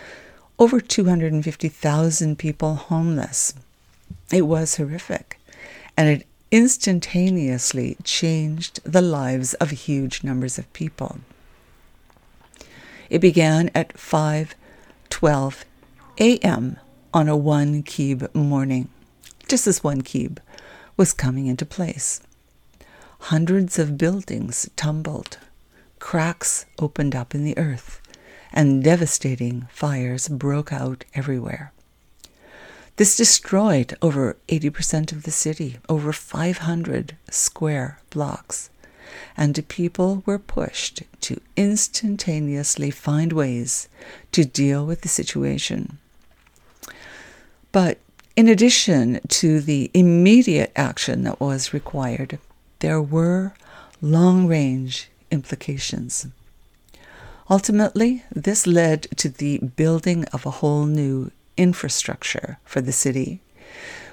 over 0.60 0.78
250,000 0.78 2.38
people 2.38 2.74
homeless. 2.74 3.54
It 4.30 4.42
was 4.42 4.76
horrific, 4.76 5.40
and 5.96 6.06
it 6.10 6.26
instantaneously 6.50 7.96
changed 8.04 8.80
the 8.84 9.00
lives 9.00 9.54
of 9.54 9.70
huge 9.70 10.22
numbers 10.22 10.58
of 10.58 10.70
people. 10.74 11.20
It 13.08 13.20
began 13.20 13.70
at 13.74 13.94
5:12 13.94 15.64
a.m. 16.18 16.76
on 17.14 17.26
a 17.26 17.36
one 17.36 17.82
Kib 17.82 18.32
morning, 18.34 18.90
just 19.48 19.66
as 19.66 19.82
one 19.82 20.02
Kib 20.02 20.40
was 20.98 21.14
coming 21.14 21.46
into 21.46 21.64
place. 21.64 22.20
Hundreds 23.30 23.78
of 23.78 23.96
buildings 23.96 24.68
tumbled, 24.76 25.38
cracks 25.98 26.66
opened 26.78 27.14
up 27.14 27.34
in 27.34 27.44
the 27.44 27.56
earth, 27.56 27.99
and 28.52 28.82
devastating 28.82 29.68
fires 29.70 30.28
broke 30.28 30.72
out 30.72 31.04
everywhere. 31.14 31.72
This 32.96 33.16
destroyed 33.16 33.96
over 34.02 34.36
80% 34.48 35.12
of 35.12 35.22
the 35.22 35.30
city, 35.30 35.78
over 35.88 36.12
500 36.12 37.16
square 37.30 37.98
blocks, 38.10 38.68
and 39.36 39.66
people 39.68 40.22
were 40.26 40.38
pushed 40.38 41.02
to 41.22 41.40
instantaneously 41.56 42.90
find 42.90 43.32
ways 43.32 43.88
to 44.32 44.44
deal 44.44 44.84
with 44.84 45.00
the 45.00 45.08
situation. 45.08 45.98
But 47.72 47.98
in 48.36 48.48
addition 48.48 49.20
to 49.28 49.60
the 49.60 49.90
immediate 49.94 50.72
action 50.76 51.22
that 51.24 51.40
was 51.40 51.72
required, 51.72 52.38
there 52.80 53.00
were 53.00 53.54
long 54.02 54.46
range 54.46 55.10
implications. 55.30 56.26
Ultimately, 57.50 58.22
this 58.30 58.64
led 58.64 59.02
to 59.16 59.28
the 59.28 59.58
building 59.58 60.24
of 60.26 60.46
a 60.46 60.52
whole 60.52 60.86
new 60.86 61.32
infrastructure 61.56 62.58
for 62.64 62.80
the 62.80 62.92
city, 62.92 63.40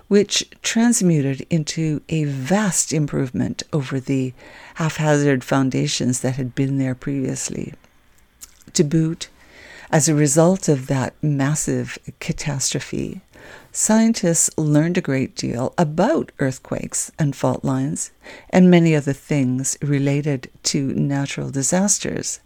which 0.08 0.50
transmuted 0.64 1.46
into 1.52 2.02
a 2.10 2.24
vast 2.24 2.92
improvement 2.92 3.62
over 3.72 4.00
the 4.00 4.34
haphazard 4.76 5.44
foundations 5.44 6.22
that 6.22 6.36
had 6.36 6.56
been 6.56 6.80
there 6.80 6.96
previously. 6.96 7.76
To 8.74 8.84
boot, 8.84 9.30
as 9.92 10.10
a 10.10 10.16
result 10.16 10.68
of 10.68 10.88
that 10.88 11.14
massive 11.22 12.00
catastrophe, 12.20 13.22
scientists 13.72 14.50
learned 14.58 14.98
a 14.98 15.02
great 15.02 15.36
deal 15.36 15.76
about 15.78 16.32
earthquakes 16.40 17.12
and 17.20 17.36
fault 17.36 17.64
lines 17.64 18.10
and 18.50 18.72
many 18.72 18.96
other 18.96 19.14
things 19.14 19.78
related 19.82 20.50
to 20.64 20.88
natural 20.96 21.52
disasters 21.52 22.40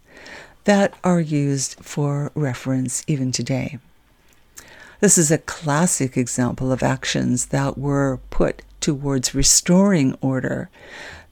that 0.64 0.94
are 1.02 1.20
used 1.20 1.76
for 1.80 2.30
reference 2.34 3.04
even 3.06 3.32
today. 3.32 3.78
This 5.00 5.18
is 5.18 5.30
a 5.30 5.38
classic 5.38 6.16
example 6.16 6.70
of 6.70 6.82
actions 6.82 7.46
that 7.46 7.76
were 7.76 8.20
put 8.30 8.62
towards 8.80 9.34
restoring 9.34 10.16
order 10.20 10.68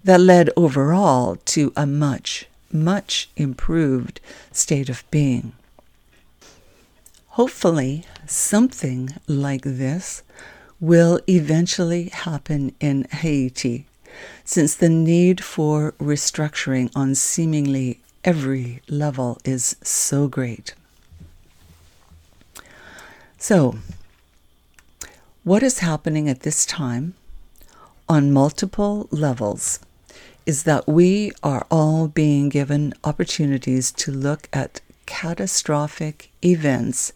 that 0.02 0.20
led 0.20 0.50
overall 0.56 1.36
to 1.36 1.72
a 1.76 1.86
much, 1.86 2.46
much 2.72 3.28
improved 3.36 4.20
state 4.50 4.88
of 4.88 5.04
being. 5.10 5.52
Hopefully, 7.34 8.04
something 8.26 9.10
like 9.28 9.62
this 9.62 10.22
will 10.80 11.20
eventually 11.28 12.08
happen 12.08 12.74
in 12.80 13.04
Haiti, 13.04 13.86
since 14.44 14.74
the 14.74 14.88
need 14.88 15.44
for 15.44 15.92
restructuring 16.00 16.90
on 16.96 17.14
seemingly 17.14 18.00
every 18.24 18.82
level 18.88 19.38
is 19.44 19.76
so 19.82 20.28
great. 20.28 20.74
So, 23.38 23.76
what 25.44 25.62
is 25.62 25.78
happening 25.78 26.28
at 26.28 26.40
this 26.40 26.66
time 26.66 27.14
on 28.08 28.32
multiple 28.32 29.08
levels 29.10 29.80
is 30.44 30.64
that 30.64 30.86
we 30.86 31.32
are 31.42 31.66
all 31.70 32.08
being 32.08 32.48
given 32.48 32.92
opportunities 33.04 33.92
to 33.92 34.10
look 34.10 34.48
at 34.52 34.80
catastrophic 35.06 36.30
events 36.44 37.12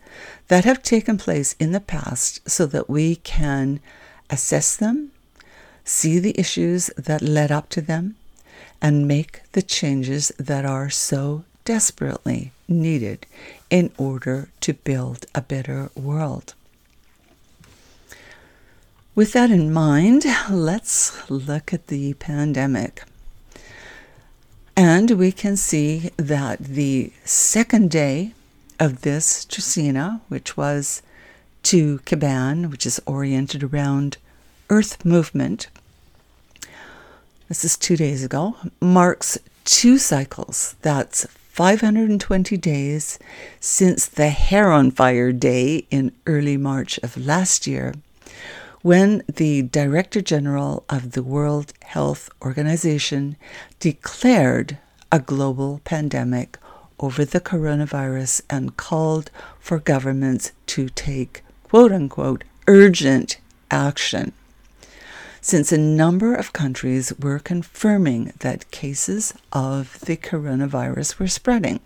that 0.49 0.65
have 0.65 0.83
taken 0.83 1.19
place 1.19 1.55
in 1.61 1.73
the 1.73 1.81
past 1.81 2.49
so 2.49 2.67
that 2.67 2.89
we 2.89 3.17
can 3.17 3.81
assess 4.31 4.77
them, 4.77 5.11
see 5.85 6.19
the 6.19 6.39
issues 6.39 6.89
that 6.97 7.23
led 7.23 7.53
up 7.53 7.69
to 7.69 7.81
them, 7.81 8.17
and 8.85 9.09
make 9.09 9.41
the 9.53 9.63
changes 9.63 10.31
that 10.39 10.67
are 10.67 10.91
so 10.91 11.43
desperately 11.65 12.53
needed 12.69 13.25
in 13.71 13.91
order 13.97 14.51
to 14.61 14.75
build 14.75 15.25
a 15.35 15.41
better 15.41 15.91
world. 15.95 16.53
With 19.15 19.33
that 19.33 19.51
in 19.51 19.73
mind, 19.73 20.27
let's 20.51 21.31
look 21.31 21.73
at 21.73 21.87
the 21.87 22.13
pandemic. 22.15 23.05
And 24.77 25.13
we 25.13 25.33
can 25.33 25.57
see 25.57 26.11
that 26.19 26.59
the 26.59 27.11
second 27.25 27.91
day 27.91 28.35
of 28.79 29.01
this 29.01 29.47
Trecena, 29.47 30.21
which 30.29 30.59
was 30.59 31.01
to 31.63 32.01
Kaban, 32.01 32.71
which 32.71 32.85
is 32.85 33.01
oriented 33.07 33.65
around 33.65 34.19
Earth 34.69 35.07
movement, 35.07 35.69
this 37.49 37.65
is 37.65 37.77
two 37.77 37.97
days 37.97 38.25
ago, 38.25 38.57
marks 38.81 39.39
two 39.65 39.99
cycles. 39.99 40.77
That's 40.83 41.27
520 41.51 42.57
days 42.57 43.19
since 43.61 44.07
the 44.07 44.31
Hair 44.31 44.73
on 44.73 44.91
Fire 44.91 45.31
Day 45.31 45.87
in 45.91 46.13
early 46.27 46.57
March 46.57 46.99
of 47.03 47.17
last 47.17 47.67
year, 47.67 47.95
when 48.83 49.23
the 49.33 49.63
Director 49.63 50.21
General 50.21 50.85
of 50.89 51.13
the 51.13 51.23
World 51.23 51.73
Health 51.83 52.31
Organization 52.43 53.37
declared 53.79 54.79
a 55.13 55.19
global 55.19 55.81
pandemic 55.85 56.59
over 56.99 57.25
the 57.25 57.41
coronavirus 57.41 58.43
and 58.49 58.77
called 58.77 59.31
for 59.61 59.79
governments 59.79 60.53
to 60.67 60.89
take 60.89 61.45
quote 61.65 61.93
unquote 61.93 62.45
urgent 62.67 63.39
action 63.71 64.33
since 65.45 65.71
a 65.71 65.77
number 65.77 66.35
of 66.35 66.55
countries 66.55 67.13
were 67.21 67.39
confirming 67.39 68.33
that 68.39 68.71
cases 68.71 69.35
of 69.53 70.01
the 70.01 70.17
coronavirus 70.17 71.19
were 71.19 71.29
spreading. 71.29 71.79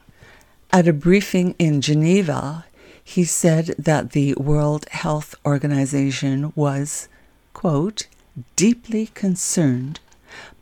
At 0.72 0.86
a 0.86 0.92
briefing 0.92 1.56
in 1.58 1.80
Geneva, 1.80 2.66
he 3.02 3.24
said 3.24 3.74
that 3.76 4.12
the 4.12 4.34
World 4.34 4.86
Health 4.90 5.34
Organization 5.44 6.52
was, 6.54 7.08
quote, 7.52 8.06
deeply 8.54 9.06
concerned 9.06 9.98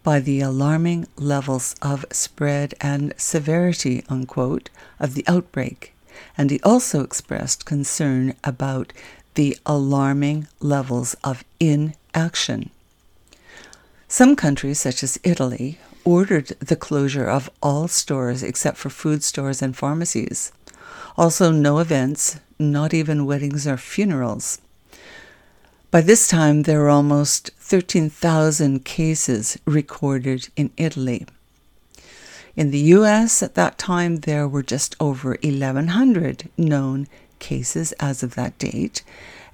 by 0.03 0.19
the 0.19 0.41
alarming 0.41 1.07
levels 1.17 1.75
of 1.83 2.07
spread 2.11 2.73
and 2.81 3.13
severity, 3.19 4.07
unquote, 4.09 4.71
of 4.99 5.13
the 5.13 5.25
outbreak. 5.29 5.95
And 6.39 6.51
he 6.51 6.61
also 6.63 7.03
expressed 7.03 7.67
concern 7.67 8.35
about 8.43 8.95
the 9.35 9.59
alarming 9.67 10.49
levels 10.61 11.15
of 11.23 11.45
inaction 11.61 12.71
some 14.09 14.37
countries, 14.37 14.81
such 14.81 15.03
as 15.03 15.19
Italy, 15.25 15.79
ordered 16.05 16.49
the 16.61 16.77
closure 16.77 17.27
of 17.27 17.51
all 17.63 17.89
stores 17.89 18.43
except 18.43 18.77
for 18.77 18.91
food 18.91 19.23
stores 19.23 19.61
and 19.61 19.77
pharmacies. 19.77 20.53
Also, 21.17 21.51
no 21.51 21.79
events, 21.79 22.39
not 22.59 22.95
even 22.95 23.27
weddings 23.27 23.67
or 23.67 23.77
funerals. 23.77 24.61
By 25.91 26.01
this 26.03 26.29
time, 26.29 26.63
there 26.63 26.81
were 26.81 26.91
almost 26.91 27.51
13,000 27.59 28.85
cases 28.85 29.59
recorded 29.65 30.49
in 30.57 30.71
Italy. 30.77 31.27
In 32.55 32.71
the 32.71 32.95
US 32.97 33.43
at 33.43 33.55
that 33.55 33.79
time, 33.79 34.17
there 34.17 34.49
were 34.49 34.63
just 34.63 34.97
over 35.01 35.37
1,100 35.43 36.49
known 36.57 37.07
cases 37.39 37.93
as 37.93 38.23
of 38.23 38.35
that 38.35 38.59
date, 38.59 39.03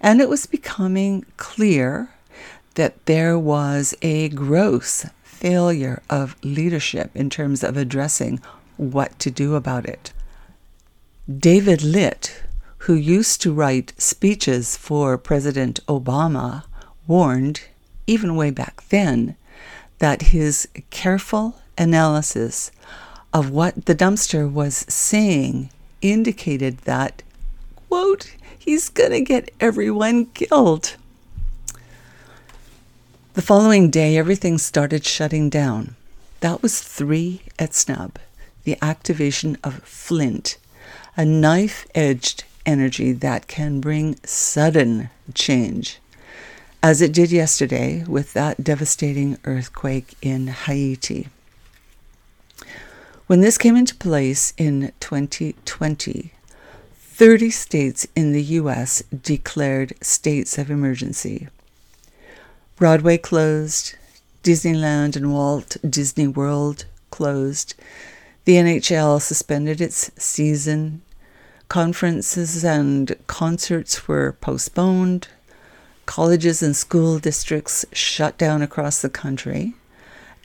and 0.01 0.21
it 0.21 0.29
was 0.29 0.47
becoming 0.47 1.25
clear 1.37 2.11
that 2.75 3.07
there 3.07 3.39
was 3.39 3.95
a 4.03 4.29
gross 4.31 5.07
failure 5.23 6.03
of 6.09 6.37
leadership 6.43 7.11
in 7.15 7.29
terms 7.29 7.65
of 7.65 7.77
addressing 7.77 8.41
what 8.77 9.19
to 9.19 9.31
do 9.31 9.55
about 9.55 9.85
it. 9.87 10.13
David 11.29 11.83
Litt, 11.83 12.43
who 12.79 12.95
used 12.95 13.41
to 13.43 13.53
write 13.53 13.93
speeches 13.97 14.77
for 14.77 15.17
President 15.19 15.81
Obama, 15.87 16.65
warned, 17.07 17.63
even 18.07 18.37
way 18.37 18.51
back 18.51 18.83
then, 18.89 19.37
that 19.99 20.23
his 20.23 20.69
careful 20.91 21.61
analysis 21.79 22.73
of 23.33 23.51
what 23.51 23.87
the 23.87 23.95
dumpster 23.95 24.51
was 24.51 24.85
saying 24.89 25.71
indicated 26.01 26.79
that, 26.79 27.23
quote, 27.89 28.35
he's 28.59 28.89
going 28.89 29.13
to 29.13 29.21
get 29.21 29.51
everyone 29.61 30.27
killed. 30.27 30.97
The 33.35 33.41
following 33.41 33.89
day, 33.89 34.19
everything 34.19 34.59
started 34.59 35.07
shutting 35.07 35.49
down. 35.49 35.97
That 36.41 36.61
was 36.61 36.83
three 36.83 37.41
Etz'nab, 37.59 38.17
the 38.65 38.77
activation 38.83 39.57
of 39.65 39.83
Flint, 39.85 40.59
a 41.17 41.25
knife 41.25 41.87
edged 41.95 42.45
energy 42.67 43.13
that 43.13 43.47
can 43.47 43.81
bring 43.81 44.17
sudden 44.23 45.09
change, 45.33 45.99
as 46.83 47.01
it 47.01 47.15
did 47.15 47.33
yesterday 47.33 48.05
with 48.05 48.35
that 48.35 48.63
devastating 48.63 49.39
earthquake 49.45 50.15
in 50.21 50.49
Haiti. 50.49 51.29
When 53.29 53.41
this 53.41 53.57
came 53.57 53.77
into 53.77 53.95
place 53.95 54.53
in 54.59 54.93
2020, 55.01 56.35
30 56.95 57.51
states 57.51 58.07
in 58.15 58.33
the 58.33 58.43
U.S. 58.61 59.03
declared 59.05 59.95
states 60.03 60.59
of 60.59 60.71
emergency. 60.71 61.49
Broadway 62.83 63.17
closed, 63.17 63.95
Disneyland 64.43 65.15
and 65.15 65.33
Walt 65.33 65.77
Disney 65.89 66.27
World 66.27 66.85
closed, 67.13 67.77
the 68.45 68.55
NHL 68.55 69.23
suspended 69.23 69.81
its 69.81 70.11
season, 70.21 71.03
conferences 71.69 72.65
and 72.65 73.15
concerts 73.29 74.09
were 74.09 74.33
postponed, 74.41 75.29
colleges 76.07 76.61
and 76.61 76.75
school 76.75 77.21
districts 77.21 77.87
shut 77.93 78.37
down 78.37 78.63
across 78.63 79.01
the 79.01 79.09
country, 79.09 79.75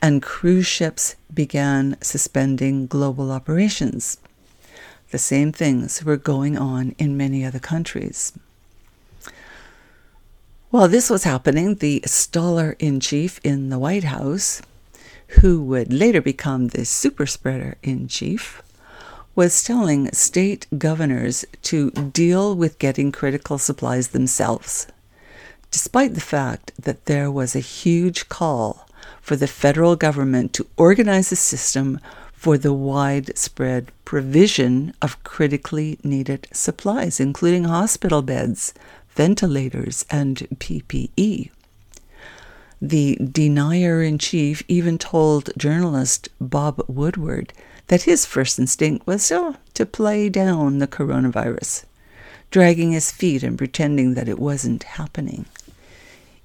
and 0.00 0.22
cruise 0.22 0.68
ships 0.68 1.16
began 1.34 1.96
suspending 2.00 2.86
global 2.86 3.32
operations. 3.32 4.16
The 5.10 5.18
same 5.18 5.50
things 5.50 6.04
were 6.04 6.16
going 6.16 6.56
on 6.56 6.94
in 6.98 7.16
many 7.16 7.44
other 7.44 7.58
countries. 7.58 8.32
While 10.70 10.88
this 10.88 11.08
was 11.08 11.24
happening, 11.24 11.76
the 11.76 12.02
staller 12.04 12.76
in 12.78 13.00
chief 13.00 13.40
in 13.42 13.70
the 13.70 13.78
White 13.78 14.04
House, 14.04 14.60
who 15.40 15.62
would 15.62 15.90
later 15.90 16.20
become 16.20 16.68
the 16.68 16.84
super 16.84 17.24
spreader 17.24 17.78
in 17.82 18.06
chief, 18.06 18.60
was 19.34 19.64
telling 19.64 20.12
state 20.12 20.66
governors 20.76 21.46
to 21.62 21.90
deal 21.90 22.54
with 22.54 22.78
getting 22.78 23.12
critical 23.12 23.56
supplies 23.56 24.08
themselves, 24.08 24.86
despite 25.70 26.12
the 26.12 26.20
fact 26.20 26.72
that 26.78 27.06
there 27.06 27.30
was 27.30 27.56
a 27.56 27.60
huge 27.60 28.28
call 28.28 28.86
for 29.22 29.36
the 29.36 29.46
federal 29.46 29.96
government 29.96 30.52
to 30.52 30.66
organize 30.76 31.32
a 31.32 31.36
system 31.36 31.98
for 32.34 32.58
the 32.58 32.74
widespread 32.74 33.90
provision 34.04 34.92
of 35.00 35.22
critically 35.24 35.98
needed 36.04 36.46
supplies, 36.52 37.18
including 37.18 37.64
hospital 37.64 38.20
beds, 38.20 38.74
ventilators, 39.18 40.06
and 40.12 40.36
PPE. 40.60 41.50
The 42.80 43.16
denier 43.16 44.00
in 44.00 44.16
chief 44.16 44.62
even 44.68 44.96
told 44.96 45.50
journalist 45.58 46.28
Bob 46.40 46.84
Woodward 46.86 47.52
that 47.88 48.02
his 48.02 48.24
first 48.24 48.60
instinct 48.60 49.08
was 49.08 49.32
oh, 49.32 49.56
to 49.74 49.84
play 49.84 50.28
down 50.28 50.78
the 50.78 50.86
coronavirus, 50.86 51.84
dragging 52.52 52.92
his 52.92 53.10
feet 53.10 53.42
and 53.42 53.58
pretending 53.58 54.14
that 54.14 54.28
it 54.28 54.38
wasn't 54.38 54.84
happening, 54.84 55.46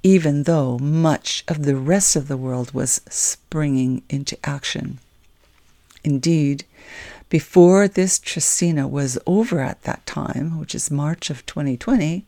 even 0.02 0.42
though 0.44 0.80
much 0.80 1.44
of 1.48 1.66
the 1.66 1.76
rest 1.76 2.16
of 2.16 2.28
the 2.28 2.38
world 2.38 2.74
was 2.74 3.02
springing 3.08 4.02
into 4.10 4.36
action. 4.44 4.98
Indeed, 6.04 6.66
before 7.30 7.88
this 7.88 8.18
Trecena 8.18 8.90
was 8.90 9.20
over 9.28 9.60
at 9.60 9.84
that 9.84 10.04
time, 10.08 10.60
which 10.60 10.74
is 10.74 10.90
March 10.90 11.30
of 11.30 11.46
2020, 11.46 12.26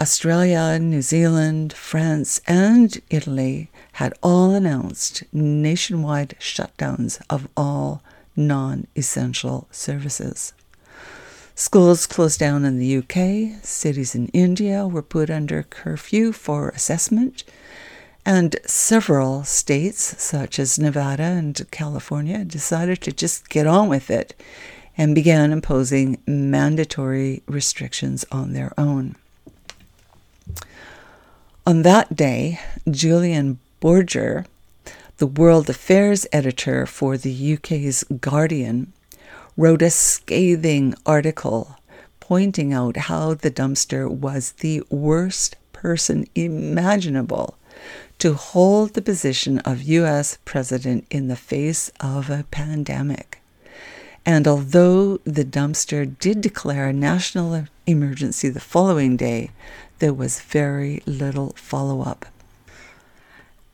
Australia, 0.00 0.78
New 0.78 1.02
Zealand, 1.02 1.72
France, 1.72 2.40
and 2.46 3.00
Italy 3.10 3.68
had 3.94 4.14
all 4.22 4.52
announced 4.52 5.24
nationwide 5.32 6.36
shutdowns 6.38 7.20
of 7.28 7.48
all 7.56 8.00
non 8.36 8.86
essential 8.94 9.66
services. 9.72 10.52
Schools 11.56 12.06
closed 12.06 12.38
down 12.38 12.64
in 12.64 12.78
the 12.78 12.98
UK, 12.98 13.60
cities 13.64 14.14
in 14.14 14.28
India 14.28 14.86
were 14.86 15.02
put 15.02 15.30
under 15.30 15.64
curfew 15.64 16.30
for 16.30 16.68
assessment, 16.68 17.42
and 18.24 18.54
several 18.64 19.42
states, 19.42 20.22
such 20.22 20.60
as 20.60 20.78
Nevada 20.78 21.24
and 21.24 21.68
California, 21.72 22.44
decided 22.44 23.00
to 23.00 23.10
just 23.10 23.48
get 23.48 23.66
on 23.66 23.88
with 23.88 24.12
it 24.12 24.40
and 24.96 25.12
began 25.12 25.50
imposing 25.50 26.22
mandatory 26.24 27.42
restrictions 27.48 28.24
on 28.30 28.52
their 28.52 28.72
own. 28.78 29.16
On 31.68 31.82
that 31.82 32.16
day, 32.16 32.60
Julian 32.90 33.58
Borger, 33.82 34.46
the 35.18 35.26
World 35.26 35.68
Affairs 35.68 36.26
editor 36.32 36.86
for 36.86 37.18
the 37.18 37.52
UK's 37.56 38.04
Guardian, 38.22 38.94
wrote 39.54 39.82
a 39.82 39.90
scathing 39.90 40.94
article 41.04 41.76
pointing 42.20 42.72
out 42.72 42.96
how 42.96 43.34
the 43.34 43.50
dumpster 43.50 44.10
was 44.10 44.52
the 44.52 44.82
worst 44.88 45.56
person 45.74 46.26
imaginable 46.34 47.58
to 48.18 48.32
hold 48.32 48.94
the 48.94 49.02
position 49.02 49.58
of 49.58 49.82
US 49.82 50.38
president 50.46 51.04
in 51.10 51.28
the 51.28 51.36
face 51.36 51.90
of 52.00 52.30
a 52.30 52.46
pandemic. 52.50 53.42
And 54.24 54.48
although 54.48 55.18
the 55.24 55.44
dumpster 55.44 56.18
did 56.18 56.40
declare 56.40 56.88
a 56.88 56.92
national 56.94 57.66
emergency 57.86 58.48
the 58.48 58.58
following 58.58 59.18
day, 59.18 59.50
there 59.98 60.14
was 60.14 60.40
very 60.40 61.02
little 61.06 61.52
follow 61.56 62.02
up. 62.02 62.26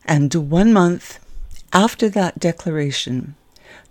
And 0.05 0.35
one 0.35 0.73
month 0.73 1.19
after 1.73 2.09
that 2.11 2.39
declaration, 2.39 3.35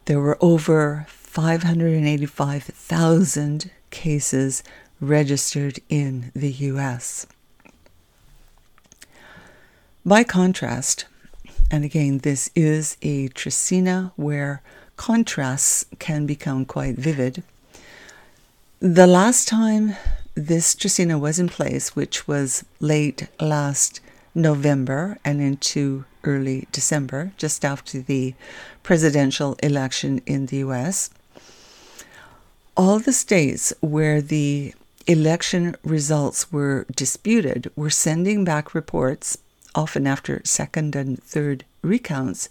there 0.06 0.20
were 0.20 0.38
over 0.42 1.06
585,000 1.10 3.72
cases 3.90 4.64
registered 5.00 5.80
in 5.90 6.32
the 6.34 6.52
US. 6.52 7.26
By 10.06 10.24
contrast, 10.24 11.06
and 11.72 11.84
again, 11.84 12.20
this 12.20 12.50
is 12.56 12.96
a 13.02 13.28
Trecena 13.30 14.12
where 14.16 14.62
contrasts 14.96 15.86
can 16.00 16.26
become 16.26 16.64
quite 16.66 16.96
vivid. 16.96 17.44
The 18.80 19.08
last 19.08 19.48
time 19.48 19.96
this 20.36 20.76
Trecena 20.76 21.20
was 21.20 21.40
in 21.40 21.50
place, 21.50 21.96
which 21.96 22.28
was 22.28 22.66
late 22.80 23.28
last 23.40 24.00
November 24.34 25.18
and 25.24 25.42
into 25.42 26.06
early 26.24 26.68
December, 26.72 27.34
just 27.38 27.64
after 27.64 28.00
the 28.00 28.34
presidential 28.82 29.56
election 29.62 30.22
in 30.26 30.48
the 30.48 30.58
US. 30.58 31.10
All 32.76 33.00
the 33.00 33.14
states 33.14 33.74
where 33.82 34.22
the 34.22 34.74
election 35.06 35.76
results 35.84 36.52
were 36.52 36.86
disputed 36.96 37.72
were 37.76 37.90
sending 37.90 38.44
back 38.44 38.74
reports, 38.74 39.38
often 39.76 40.08
after 40.08 40.42
second 40.44 40.96
and 40.96 41.22
third 41.22 41.66
recounts, 41.82 42.50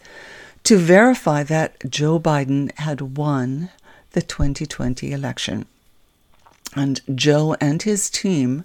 to 0.65 0.77
verify 0.77 1.43
that 1.43 1.91
Joe 1.91 2.21
Biden 2.21 2.71
had 2.79 3.17
won 3.17 3.71
the 4.13 4.23
2020 4.23 5.13
election. 5.13 5.67
And 6.75 7.01
Joe 7.15 7.55
and 7.61 7.83
his 7.83 8.09
team 8.09 8.65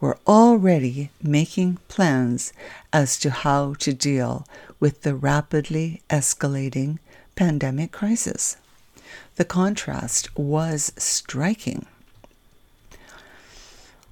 were 0.00 0.18
already 0.26 1.10
making 1.22 1.78
plans 1.88 2.52
as 2.92 3.18
to 3.18 3.30
how 3.30 3.74
to 3.74 3.92
deal 3.92 4.46
with 4.78 5.02
the 5.02 5.14
rapidly 5.14 6.02
escalating 6.08 6.98
pandemic 7.34 7.90
crisis. 7.90 8.56
The 9.36 9.44
contrast 9.44 10.36
was 10.36 10.92
striking. 10.96 11.86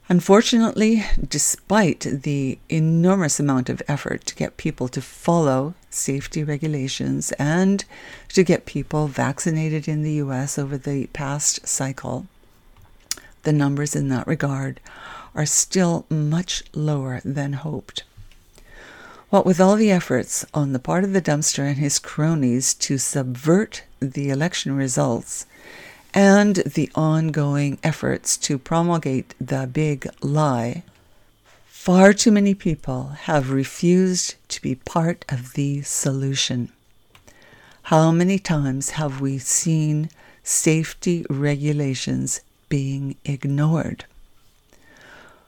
Unfortunately, 0.08 1.04
despite 1.28 2.00
the 2.00 2.58
enormous 2.68 3.40
amount 3.40 3.68
of 3.68 3.82
effort 3.88 4.24
to 4.26 4.36
get 4.36 4.56
people 4.56 4.86
to 4.88 5.02
follow 5.02 5.74
safety 5.90 6.44
regulations 6.44 7.32
and 7.32 7.84
to 8.28 8.44
get 8.44 8.66
people 8.66 9.08
vaccinated 9.08 9.88
in 9.88 10.02
the 10.02 10.12
US 10.14 10.58
over 10.58 10.78
the 10.78 11.08
past 11.08 11.66
cycle, 11.66 12.26
the 13.46 13.52
numbers 13.52 13.96
in 13.96 14.08
that 14.08 14.26
regard 14.26 14.80
are 15.34 15.46
still 15.46 16.04
much 16.10 16.64
lower 16.74 17.20
than 17.24 17.54
hoped. 17.54 18.02
What 19.30 19.46
with 19.46 19.60
all 19.60 19.76
the 19.76 19.90
efforts 19.90 20.44
on 20.52 20.72
the 20.72 20.78
part 20.80 21.04
of 21.04 21.12
the 21.12 21.22
dumpster 21.22 21.62
and 21.62 21.78
his 21.78 22.00
cronies 22.00 22.74
to 22.74 22.98
subvert 22.98 23.84
the 24.00 24.30
election 24.30 24.76
results, 24.76 25.46
and 26.12 26.56
the 26.56 26.90
ongoing 26.94 27.78
efforts 27.84 28.36
to 28.38 28.58
promulgate 28.58 29.34
the 29.40 29.68
big 29.72 30.08
lie, 30.20 30.82
far 31.66 32.12
too 32.12 32.32
many 32.32 32.52
people 32.52 33.10
have 33.28 33.50
refused 33.50 34.34
to 34.48 34.60
be 34.60 34.74
part 34.74 35.24
of 35.28 35.52
the 35.52 35.82
solution. 35.82 36.72
How 37.84 38.10
many 38.10 38.40
times 38.40 38.90
have 38.90 39.20
we 39.20 39.38
seen 39.38 40.10
safety 40.42 41.24
regulations 41.30 42.40
being 42.68 43.16
ignored? 43.24 44.04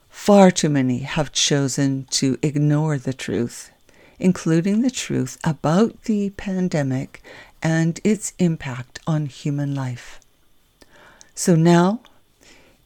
Far 0.09 0.51
too 0.51 0.69
many 0.69 0.99
have 1.01 1.33
chosen 1.33 2.07
to 2.11 2.39
ignore 2.43 2.99
the 2.99 3.13
truth, 3.13 3.71
including 4.19 4.83
the 4.83 4.91
truth 4.91 5.39
about 5.45 6.03
the 6.05 6.31
pandemic 6.31 7.23
and 7.63 8.01
its 8.05 8.33
impact 8.39 8.99
on 9.07 9.27
human 9.27 9.75
life. 9.75 10.21
So 11.35 11.55
now, 11.55 12.01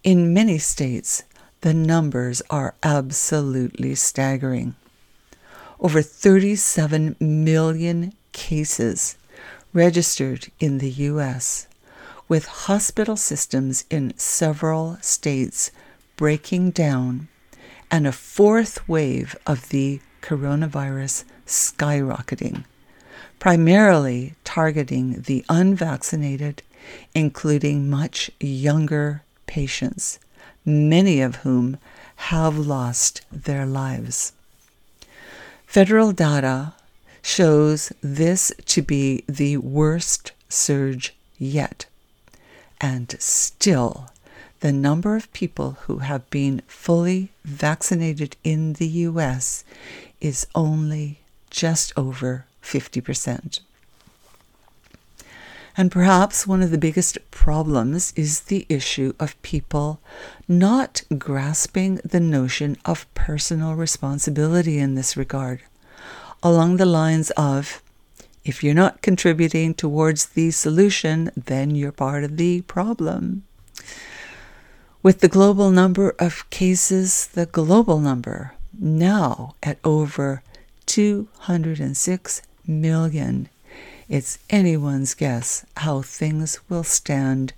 in 0.04 0.34
many 0.34 0.58
states, 0.58 1.22
the 1.62 1.74
numbers 1.74 2.42
are 2.50 2.74
absolutely 2.82 3.94
staggering. 3.94 4.74
Over 5.80 6.02
37 6.02 7.16
million 7.18 8.12
cases 8.32 9.16
registered 9.72 10.48
in 10.60 10.78
the 10.78 10.90
U.S., 10.90 11.66
with 12.32 12.64
hospital 12.64 13.14
systems 13.14 13.84
in 13.90 14.16
several 14.16 14.96
states 15.02 15.70
breaking 16.16 16.70
down 16.70 17.28
and 17.90 18.06
a 18.06 18.10
fourth 18.10 18.88
wave 18.88 19.36
of 19.46 19.68
the 19.68 20.00
coronavirus 20.22 21.24
skyrocketing, 21.46 22.64
primarily 23.38 24.32
targeting 24.44 25.20
the 25.26 25.44
unvaccinated 25.50 26.62
including 27.14 27.90
much 27.90 28.30
younger 28.40 29.22
patients, 29.44 30.18
many 30.64 31.20
of 31.20 31.36
whom 31.44 31.76
have 32.32 32.56
lost 32.56 33.20
their 33.30 33.66
lives. 33.66 34.32
Federal 35.66 36.12
data 36.12 36.72
shows 37.20 37.92
this 38.00 38.50
to 38.64 38.80
be 38.80 39.22
the 39.28 39.58
worst 39.58 40.32
surge 40.48 41.12
yet, 41.36 41.84
and 42.82 43.14
still 43.20 44.10
the 44.60 44.72
number 44.72 45.16
of 45.16 45.32
people 45.32 45.78
who 45.82 45.98
have 45.98 46.28
been 46.30 46.62
fully 46.66 47.30
vaccinated 47.44 48.36
in 48.44 48.74
the 48.74 48.86
US 48.86 49.64
is 50.20 50.46
only 50.54 51.20
just 51.50 51.92
over 51.96 52.46
50%. 52.62 53.60
And 55.76 55.90
perhaps 55.90 56.46
one 56.46 56.62
of 56.62 56.70
the 56.70 56.78
biggest 56.78 57.18
problems 57.30 58.12
is 58.14 58.42
the 58.42 58.66
issue 58.68 59.14
of 59.18 59.40
people 59.42 60.00
not 60.46 61.02
grasping 61.18 61.96
the 62.04 62.20
notion 62.20 62.76
of 62.84 63.12
personal 63.14 63.74
responsibility 63.74 64.78
in 64.78 64.94
this 64.94 65.16
regard, 65.16 65.62
along 66.42 66.76
the 66.76 66.86
lines 66.86 67.30
of 67.32 67.81
if 68.44 68.62
you're 68.62 68.74
not 68.74 69.02
contributing 69.02 69.74
towards 69.74 70.26
the 70.26 70.50
solution, 70.50 71.30
then 71.36 71.74
you're 71.74 71.92
part 71.92 72.24
of 72.24 72.36
the 72.36 72.62
problem. 72.62 73.44
With 75.02 75.20
the 75.20 75.28
global 75.28 75.70
number 75.70 76.14
of 76.18 76.48
cases, 76.50 77.28
the 77.28 77.46
global 77.46 77.98
number 77.98 78.54
now 78.78 79.54
at 79.62 79.78
over 79.84 80.42
206 80.86 82.42
million 82.66 83.48
it's 84.12 84.38
anyone's 84.50 85.14
guess 85.14 85.64
how 85.78 86.02
things 86.02 86.60
will 86.68 86.84
stand 86.84 87.54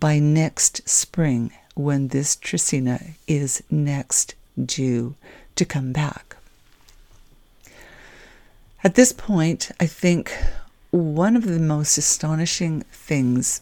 by 0.00 0.18
next 0.18 0.88
spring 0.88 1.52
when 1.74 2.08
this 2.08 2.34
Trecena 2.34 3.10
is 3.26 3.62
next 3.70 4.34
due 4.56 5.16
to 5.54 5.66
come 5.66 5.92
back. 5.92 6.37
At 8.84 8.94
this 8.94 9.12
point, 9.12 9.72
I 9.80 9.86
think 9.86 10.32
one 10.90 11.34
of 11.34 11.46
the 11.46 11.58
most 11.58 11.98
astonishing 11.98 12.82
things 12.92 13.60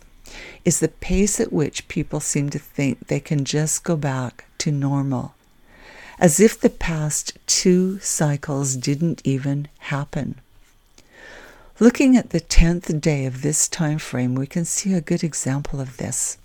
is 0.64 0.80
the 0.80 0.88
pace 0.88 1.40
at 1.40 1.52
which 1.52 1.88
people 1.88 2.20
seem 2.20 2.50
to 2.50 2.58
think 2.58 3.06
they 3.06 3.20
can 3.20 3.46
just 3.46 3.82
go 3.82 3.96
back 3.96 4.44
to 4.58 4.70
normal, 4.70 5.34
as 6.18 6.38
if 6.38 6.60
the 6.60 6.68
past 6.68 7.38
two 7.46 7.98
cycles 8.00 8.76
didn't 8.76 9.22
even 9.24 9.68
happen. 9.78 10.34
Looking 11.80 12.14
at 12.16 12.30
the 12.30 12.40
10th 12.40 13.00
day 13.00 13.24
of 13.24 13.40
this 13.40 13.68
time 13.68 13.98
frame, 13.98 14.34
we 14.34 14.46
can 14.46 14.66
see 14.66 14.92
a 14.92 15.00
good 15.00 15.24
example 15.24 15.80
of 15.80 15.96
this. 15.96 16.36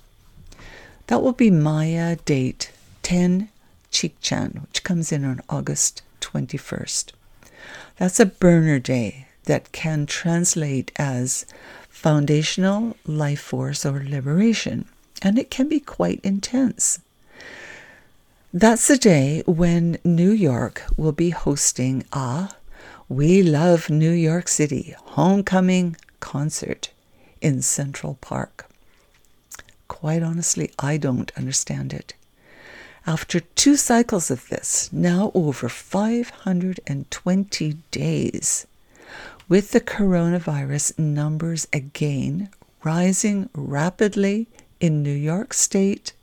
That 1.07 1.21
will 1.21 1.33
be 1.33 1.51
Maya 1.51 2.15
date 2.23 2.71
10 3.03 3.49
Chikchan, 3.91 4.61
which 4.61 4.83
comes 4.83 5.11
in 5.11 5.25
on 5.25 5.41
August 5.49 6.03
21st. 6.21 7.11
That's 7.97 8.19
a 8.19 8.25
burner 8.25 8.79
day 8.79 9.27
that 9.45 9.71
can 9.71 10.05
translate 10.05 10.91
as 10.95 11.45
foundational 11.89 12.97
life 13.05 13.41
force 13.41 13.85
or 13.85 14.03
liberation, 14.03 14.85
and 15.21 15.37
it 15.37 15.51
can 15.51 15.67
be 15.67 15.79
quite 15.79 16.19
intense. 16.23 16.99
That's 18.53 18.87
the 18.87 18.97
day 18.97 19.43
when 19.45 19.97
New 20.03 20.31
York 20.31 20.83
will 20.97 21.11
be 21.11 21.29
hosting 21.29 22.03
a 22.11 22.49
we 23.07 23.43
Love 23.43 23.89
New 23.89 24.11
York 24.11 24.47
City 24.47 24.95
Homecoming 24.97 25.97
Concert 26.21 26.91
in 27.41 27.61
Central 27.61 28.17
Park. 28.21 28.69
Quite 29.87 30.23
honestly, 30.23 30.71
I 30.79 30.97
don't 30.97 31.31
understand 31.37 31.93
it. 31.93 32.13
After 33.07 33.39
two 33.39 33.77
cycles 33.77 34.29
of 34.29 34.47
this, 34.49 34.93
now 34.93 35.31
over 35.33 35.67
520 35.67 37.73
days, 37.89 38.67
with 39.49 39.71
the 39.71 39.81
coronavirus 39.81 40.99
numbers 40.99 41.67
again 41.73 42.49
rising 42.83 43.49
rapidly 43.55 44.47
in 44.79 45.01
New 45.01 45.15
York 45.15 45.51
State, 45.53 46.13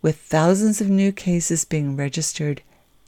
with 0.00 0.16
thousands 0.16 0.80
of 0.80 0.88
new 0.88 1.12
cases 1.12 1.66
being 1.66 1.94
registered 1.94 2.62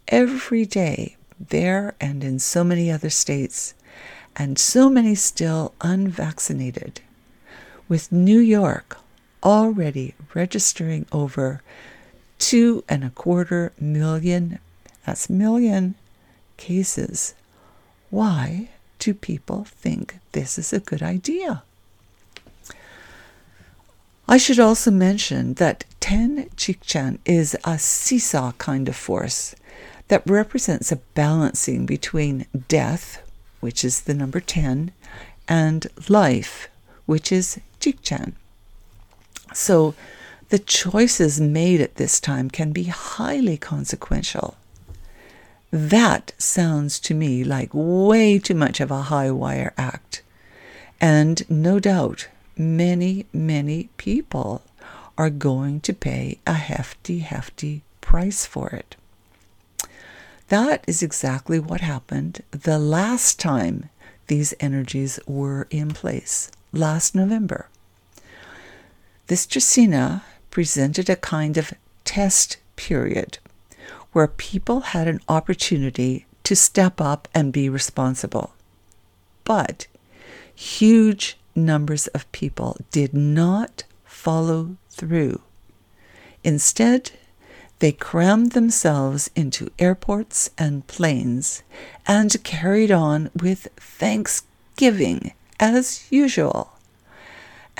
every 0.08 0.66
day 0.66 1.16
there 1.38 1.94
and 2.00 2.22
in 2.22 2.38
so 2.38 2.62
many 2.62 2.90
other 2.90 3.08
states, 3.08 3.72
and 4.36 4.58
so 4.58 4.90
many 4.90 5.14
still 5.14 5.72
unvaccinated, 5.80 7.00
with 7.88 8.12
New 8.12 8.40
York 8.40 8.98
already 9.42 10.14
registering 10.34 11.06
over 11.12 11.62
two 12.40 12.82
and 12.88 13.04
a 13.04 13.10
quarter 13.10 13.72
million, 13.78 14.58
that's 15.06 15.30
million 15.30 15.94
cases. 16.56 17.34
Why 18.10 18.70
do 18.98 19.14
people 19.14 19.64
think 19.64 20.18
this 20.32 20.58
is 20.58 20.72
a 20.72 20.80
good 20.80 21.02
idea? 21.02 21.62
I 24.26 24.36
should 24.36 24.58
also 24.58 24.90
mention 24.90 25.54
that 25.54 25.84
10 26.00 26.50
Chikchan 26.56 27.18
is 27.24 27.56
a 27.64 27.78
seesaw 27.78 28.52
kind 28.52 28.88
of 28.88 28.96
force 28.96 29.54
that 30.08 30.28
represents 30.28 30.90
a 30.90 30.96
balancing 31.14 31.86
between 31.86 32.46
death, 32.68 33.22
which 33.60 33.84
is 33.84 34.02
the 34.02 34.14
number 34.14 34.40
10, 34.40 34.92
and 35.48 35.86
life, 36.08 36.68
which 37.06 37.30
is 37.32 37.60
Chikchan. 37.80 38.32
So 39.52 39.94
the 40.50 40.58
choices 40.58 41.40
made 41.40 41.80
at 41.80 41.94
this 41.94 42.20
time 42.20 42.50
can 42.50 42.72
be 42.72 42.84
highly 42.84 43.56
consequential. 43.56 44.56
That 45.70 46.32
sounds 46.38 46.98
to 47.00 47.14
me 47.14 47.44
like 47.44 47.70
way 47.72 48.38
too 48.40 48.56
much 48.56 48.80
of 48.80 48.90
a 48.90 49.02
high 49.02 49.30
wire 49.30 49.72
act. 49.78 50.22
And 51.00 51.48
no 51.48 51.78
doubt, 51.78 52.28
many, 52.56 53.26
many 53.32 53.88
people 53.96 54.62
are 55.16 55.30
going 55.30 55.80
to 55.82 55.92
pay 55.92 56.38
a 56.46 56.54
hefty, 56.54 57.20
hefty 57.20 57.82
price 58.00 58.44
for 58.44 58.70
it. 58.70 58.96
That 60.48 60.84
is 60.88 61.00
exactly 61.00 61.60
what 61.60 61.80
happened 61.80 62.42
the 62.50 62.78
last 62.78 63.38
time 63.38 63.88
these 64.26 64.52
energies 64.58 65.20
were 65.26 65.68
in 65.70 65.90
place, 65.90 66.50
last 66.72 67.14
November. 67.14 67.68
This 69.28 69.46
Trecena 69.46 70.22
presented 70.50 71.08
a 71.08 71.16
kind 71.16 71.56
of 71.56 71.72
test 72.04 72.56
period 72.76 73.38
where 74.12 74.26
people 74.26 74.80
had 74.80 75.06
an 75.06 75.20
opportunity 75.28 76.26
to 76.42 76.56
step 76.56 77.00
up 77.00 77.28
and 77.34 77.52
be 77.52 77.68
responsible. 77.68 78.52
But 79.44 79.86
huge 80.54 81.38
numbers 81.54 82.06
of 82.08 82.30
people 82.32 82.76
did 82.90 83.14
not 83.14 83.84
follow 84.04 84.76
through. 84.90 85.40
Instead, 86.42 87.12
they 87.78 87.92
crammed 87.92 88.52
themselves 88.52 89.30
into 89.34 89.70
airports 89.78 90.50
and 90.58 90.86
planes 90.86 91.62
and 92.06 92.42
carried 92.44 92.90
on 92.90 93.30
with 93.34 93.68
Thanksgiving 93.76 95.32
as 95.58 96.06
usual. 96.10 96.72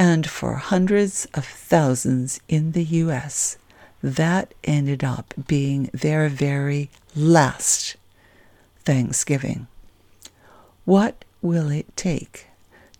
And 0.00 0.26
for 0.26 0.54
hundreds 0.54 1.26
of 1.34 1.44
thousands 1.44 2.40
in 2.48 2.72
the 2.72 2.84
US, 3.04 3.58
that 4.02 4.54
ended 4.64 5.04
up 5.04 5.34
being 5.46 5.90
their 5.92 6.30
very 6.30 6.88
last 7.14 7.96
Thanksgiving. 8.82 9.66
What 10.86 11.26
will 11.42 11.68
it 11.70 11.94
take 11.98 12.46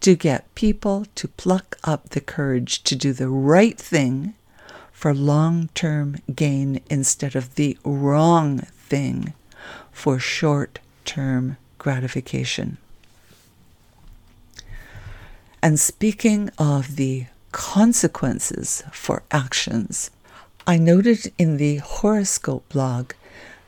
to 0.03 0.15
get 0.15 0.55
people 0.55 1.07
to 1.15 1.27
pluck 1.27 1.79
up 1.85 2.11
the 2.11 2.21
courage 2.21 2.83
to 2.83 2.95
do 2.95 3.15
the 3.15 3.31
right 3.31 3.79
thing 3.79 4.35
for 4.93 5.15
long 5.15 5.71
term 5.75 6.19
gain 6.35 6.83
instead 6.91 7.35
of 7.35 7.55
the 7.55 7.79
wrong 7.83 8.59
thing 8.59 9.33
for 9.91 10.19
short 10.19 10.81
term 11.07 11.57
gratification? 11.79 12.77
And 15.62 15.79
speaking 15.79 16.51
of 16.59 16.96
the 16.96 17.27
consequences 17.53 18.83
for 18.92 19.23
actions, 19.31 20.11
I 20.66 20.79
noted 20.79 21.33
in 21.37 21.59
the 21.59 21.77
horoscope 21.77 22.68
blog 22.70 23.12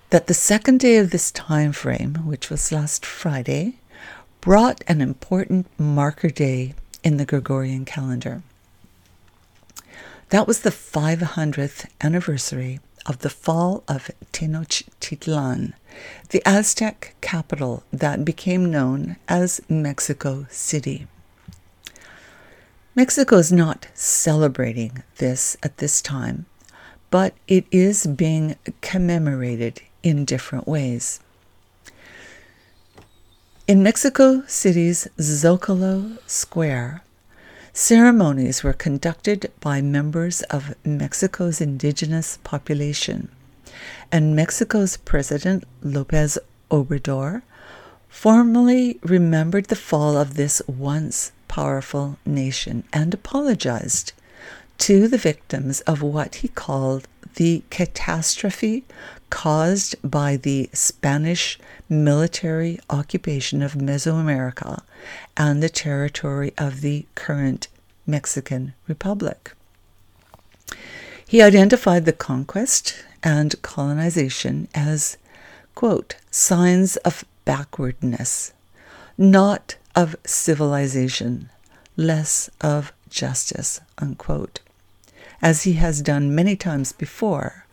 that 0.09 0.27
the 0.27 0.35
second 0.35 0.81
day 0.81 0.97
of 0.97 1.11
this 1.11 1.31
time 1.31 1.73
frame, 1.73 2.15
which 2.25 2.49
was 2.49 2.73
last 2.73 3.05
Friday, 3.05 3.75
brought 4.41 4.83
an 4.87 5.01
important 5.01 5.67
marker 5.79 6.31
day 6.31 6.75
in 7.05 7.19
the 7.19 7.27
Gregorian 7.27 7.85
calendar. 7.85 8.43
That 10.31 10.47
was 10.47 10.61
the 10.61 10.71
500th 10.71 11.87
anniversary 12.01 12.81
of 13.05 13.19
the 13.19 13.31
fall 13.31 13.85
of 13.87 14.11
Tenochtitlan, 14.33 15.75
the 16.31 16.43
Aztec 16.47 17.15
capital 17.21 17.83
that 17.93 18.25
became 18.25 18.71
known 18.71 19.17
as 19.29 19.61
Mexico 19.69 20.47
City. 20.51 21.07
Mexico 22.95 23.37
is 23.39 23.51
not 23.51 23.89
celebrating 23.95 25.03
this 25.17 25.57
at 25.63 25.79
this 25.79 26.03
time, 26.03 26.45
but 27.11 27.33
it 27.49 27.65
is 27.71 28.07
being 28.07 28.55
commemorated 28.83 29.81
in 30.03 30.27
different 30.27 30.69
ways. 30.69 31.19
In 33.67 33.83
Mexico 33.83 34.43
City's 34.47 35.09
Zocalo 35.19 36.19
Square, 36.27 37.03
ceremonies 37.73 38.63
were 38.63 38.75
conducted 38.75 39.51
by 39.61 39.81
members 39.81 40.43
of 40.43 40.75
Mexico's 40.85 41.63
indigenous 41.63 42.39
population, 42.45 43.31
and 44.11 44.37
Mexico's 44.37 44.99
President 44.99 45.65
Lopez 45.83 46.39
Obrador 46.71 47.41
formally 48.13 49.01
remembered 49.03 49.67
the 49.67 49.75
fall 49.75 50.19
of 50.19 50.35
this 50.35 50.61
once 50.69 51.33
powerful 51.49 52.19
nation 52.27 52.85
and 52.93 53.13
apologized 53.13 54.13
to 54.77 55.09
the 55.09 55.19
victims 55.19 55.81
of 55.83 56.03
what 56.03 56.37
he 56.37 56.49
called 56.49 57.09
the 57.35 57.63
catastrophe 57.71 58.85
caused 59.31 59.97
by 60.09 60.37
the 60.37 60.69
Spanish 60.75 61.59
military 61.89 62.79
occupation 62.91 63.63
of 63.63 63.73
Mesoamerica 63.73 64.83
and 65.37 65.63
the 65.63 65.71
territory 65.71 66.53
of 66.59 66.83
the 66.83 67.07
current 67.15 67.67
Mexican 68.07 68.75
Republic. 68.87 69.53
He 71.27 71.41
identified 71.41 72.05
the 72.05 72.13
conquest 72.13 72.95
and 73.23 73.61
colonization 73.63 74.69
as, 74.75 75.17
quote, 75.75 76.17
signs 76.31 76.97
of 76.99 77.25
backwardness, 77.45 78.53
not 79.17 79.77
of 79.95 80.17
civilization, 80.25 81.51
less 81.97 82.51
of 82.61 82.93
justice, 83.09 83.81
unquote. 83.99 84.61
As 85.41 85.63
he 85.63 85.75
has 85.75 86.03
done 86.03 86.35
many 86.35 86.57
times 86.57 86.93
before, 86.93 87.67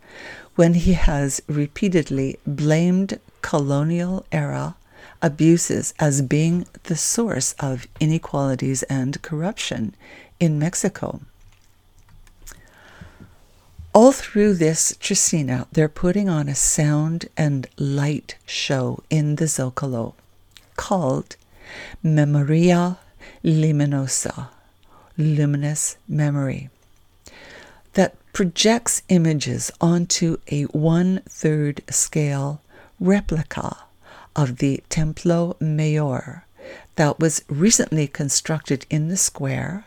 when 0.56 0.74
he 0.74 0.92
has 0.92 1.40
repeatedly 1.46 2.38
blamed 2.46 3.20
colonial 3.42 4.26
era 4.32 4.76
abuses 5.22 5.94
as 5.98 6.22
being 6.22 6.66
the 6.84 6.96
source 6.96 7.54
of 7.58 7.86
inequalities 8.00 8.82
and 8.84 9.22
corruption 9.22 9.94
in 10.38 10.58
Mexico. 10.58 11.20
All 13.92 14.12
through 14.12 14.54
this 14.54 14.92
Trecena, 15.00 15.66
they're 15.72 15.88
putting 15.88 16.28
on 16.28 16.48
a 16.48 16.54
sound 16.54 17.28
and 17.36 17.66
light 17.76 18.36
show 18.46 19.02
in 19.10 19.34
the 19.34 19.46
Zocalo 19.46 20.14
called 20.76 21.34
Memoria 22.00 22.98
Luminosa, 23.42 24.50
luminous 25.18 25.96
memory 26.06 26.70
that 27.94 28.14
projects 28.32 29.02
images 29.08 29.72
onto 29.80 30.36
a 30.52 30.62
one 30.66 31.22
third 31.28 31.82
scale 31.90 32.60
replica 33.00 33.76
of 34.36 34.58
the 34.58 34.84
Templo 34.88 35.56
Mayor 35.58 36.44
that 36.94 37.18
was 37.18 37.42
recently 37.48 38.06
constructed 38.06 38.86
in 38.88 39.08
the 39.08 39.16
square, 39.16 39.84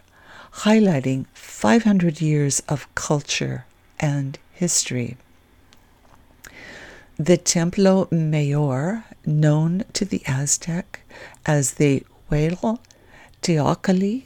highlighting 0.56 1.26
500 1.34 2.20
years 2.20 2.60
of 2.68 2.94
culture 2.96 3.64
and 4.00 4.38
history. 4.54 5.18
The 7.18 7.38
Templo 7.38 8.08
Mayor, 8.12 9.06
known 9.26 9.84
to 9.94 10.04
the 10.06 10.24
Aztec 10.26 11.02
as 11.46 11.74
the 11.74 12.04
Huayla 12.30 12.80
Teocalli 13.42 14.24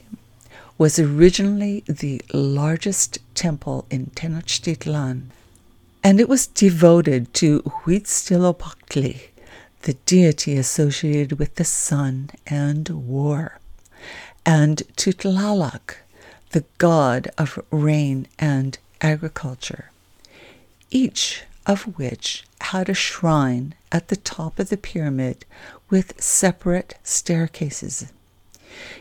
was 0.78 0.98
originally 0.98 1.82
the 1.88 2.22
largest 2.32 3.18
temple 3.34 3.84
in 3.90 4.06
Tenochtitlan, 4.06 5.24
and 6.04 6.20
it 6.20 6.28
was 6.28 6.46
devoted 6.46 7.34
to 7.34 7.60
Huitzilopochtli, 7.62 9.28
the 9.82 9.94
deity 10.06 10.56
associated 10.56 11.38
with 11.38 11.56
the 11.56 11.64
sun 11.64 12.30
and 12.46 12.88
war, 12.88 13.58
and 14.46 14.82
to 14.96 15.12
Tlaloc, 15.12 15.96
the 16.50 16.64
god 16.78 17.28
of 17.36 17.58
rain 17.70 18.26
and 18.38 18.78
agriculture, 19.00 19.90
each 20.90 21.42
of 21.66 21.98
which 21.98 22.44
had 22.60 22.88
a 22.88 22.94
shrine 22.94 23.74
at 23.92 24.08
the 24.08 24.16
top 24.16 24.58
of 24.58 24.68
the 24.68 24.76
pyramid 24.76 25.44
with 25.90 26.20
separate 26.20 26.94
staircases. 27.02 28.12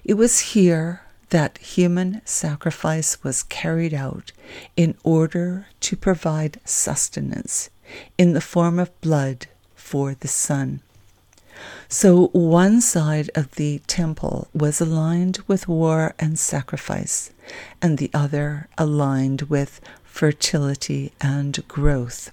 It 0.03 0.15
was 0.15 0.39
here 0.39 1.01
that 1.29 1.57
human 1.57 2.21
sacrifice 2.25 3.23
was 3.23 3.43
carried 3.43 3.93
out 3.93 4.31
in 4.75 4.95
order 5.03 5.67
to 5.81 5.95
provide 5.95 6.59
sustenance 6.63 7.69
in 8.17 8.33
the 8.33 8.41
form 8.41 8.79
of 8.79 9.01
blood 9.01 9.47
for 9.75 10.13
the 10.13 10.27
sun. 10.27 10.81
So 11.89 12.27
one 12.27 12.81
side 12.81 13.29
of 13.35 13.55
the 13.55 13.79
temple 13.87 14.47
was 14.53 14.81
aligned 14.81 15.39
with 15.47 15.67
war 15.67 16.13
and 16.19 16.37
sacrifice, 16.37 17.31
and 17.81 17.97
the 17.97 18.11
other 18.13 18.67
aligned 18.77 19.43
with 19.43 19.79
fertility 20.03 21.13
and 21.21 21.65
growth. 21.67 22.31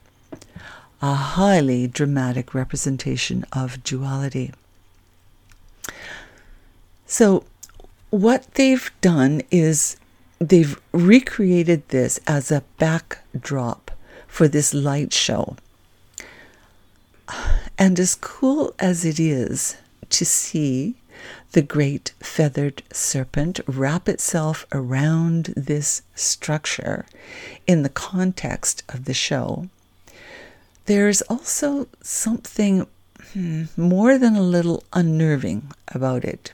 A 1.01 1.15
highly 1.15 1.87
dramatic 1.87 2.55
representation 2.55 3.45
of 3.53 3.85
duality. 3.85 4.53
So, 7.07 7.45
what 8.11 8.55
they've 8.55 8.91
done 9.01 9.43
is 9.51 9.97
they've 10.39 10.81
recreated 10.93 11.89
this 11.89 12.19
as 12.27 12.51
a 12.51 12.65
backdrop 12.79 13.91
for 14.27 14.49
this 14.49 14.73
light 14.73 15.13
show. 15.13 15.57
And 17.79 17.99
as 17.99 18.15
cool 18.15 18.75
as 18.79 19.05
it 19.05 19.19
is 19.19 19.77
to 20.11 20.25
see 20.25 20.95
the 21.53 21.63
great 21.63 22.13
feathered 22.21 22.83
serpent 22.93 23.61
wrap 23.67 24.09
itself 24.09 24.67
around 24.73 25.55
this 25.57 26.03
structure 26.15 27.07
in 27.67 27.83
the 27.83 27.89
context 27.89 28.83
of 28.89 29.05
the 29.05 29.15
show, 29.15 29.69
there's 30.87 31.23
also 31.23 31.89
something 32.03 32.87
hmm, 33.33 33.65
more 33.77 34.19
than 34.19 34.37
a 34.37 34.43
little 34.43 34.83
unnerving 34.93 35.71
about 35.89 36.25
it. 36.25 36.53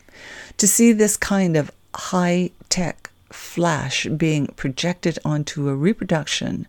To 0.59 0.69
see 0.69 0.93
this 0.93 1.17
kind 1.17 1.57
of 1.57 1.71
high 1.95 2.51
tech 2.69 3.11
flash 3.31 4.07
being 4.07 4.49
projected 4.49 5.19
onto 5.25 5.69
a 5.69 5.75
reproduction 5.75 6.67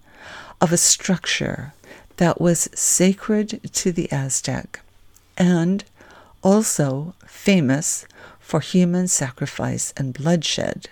of 0.59 0.71
a 0.71 0.77
structure 0.77 1.73
that 2.21 2.39
was 2.39 2.69
sacred 2.75 3.59
to 3.73 3.91
the 3.91 4.07
Aztec 4.11 4.81
and 5.39 5.83
also 6.43 7.15
famous 7.25 8.05
for 8.39 8.59
human 8.59 9.07
sacrifice 9.07 9.91
and 9.97 10.13
bloodshed, 10.13 10.87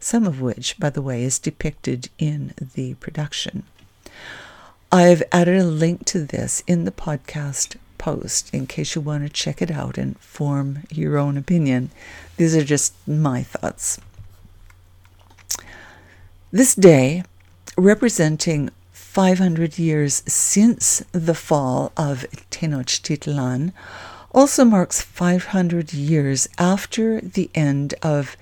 some 0.00 0.26
of 0.26 0.40
which, 0.40 0.80
by 0.80 0.88
the 0.88 1.02
way, 1.02 1.22
is 1.22 1.38
depicted 1.38 2.08
in 2.18 2.54
the 2.74 2.94
production. 2.94 3.64
I've 4.90 5.22
added 5.30 5.60
a 5.60 5.64
link 5.64 6.06
to 6.06 6.20
this 6.20 6.62
in 6.66 6.86
the 6.86 6.90
podcast 6.90 7.76
post 7.98 8.48
in 8.54 8.66
case 8.66 8.94
you 8.94 9.02
want 9.02 9.22
to 9.22 9.28
check 9.28 9.60
it 9.60 9.70
out 9.70 9.98
and 9.98 10.18
form 10.18 10.84
your 10.88 11.18
own 11.18 11.36
opinion. 11.36 11.90
These 12.38 12.56
are 12.56 12.64
just 12.64 12.94
my 13.06 13.42
thoughts. 13.42 14.00
This 16.50 16.74
day, 16.74 17.22
representing 17.76 18.70
500 19.14 19.78
years 19.78 20.24
since 20.26 21.04
the 21.12 21.36
fall 21.36 21.92
of 21.96 22.26
Tenochtitlan, 22.50 23.72
also 24.32 24.64
marks 24.64 25.02
500 25.02 25.92
years 25.92 26.48
after 26.58 27.20
the 27.20 27.48
end 27.54 27.94
of 28.02 28.36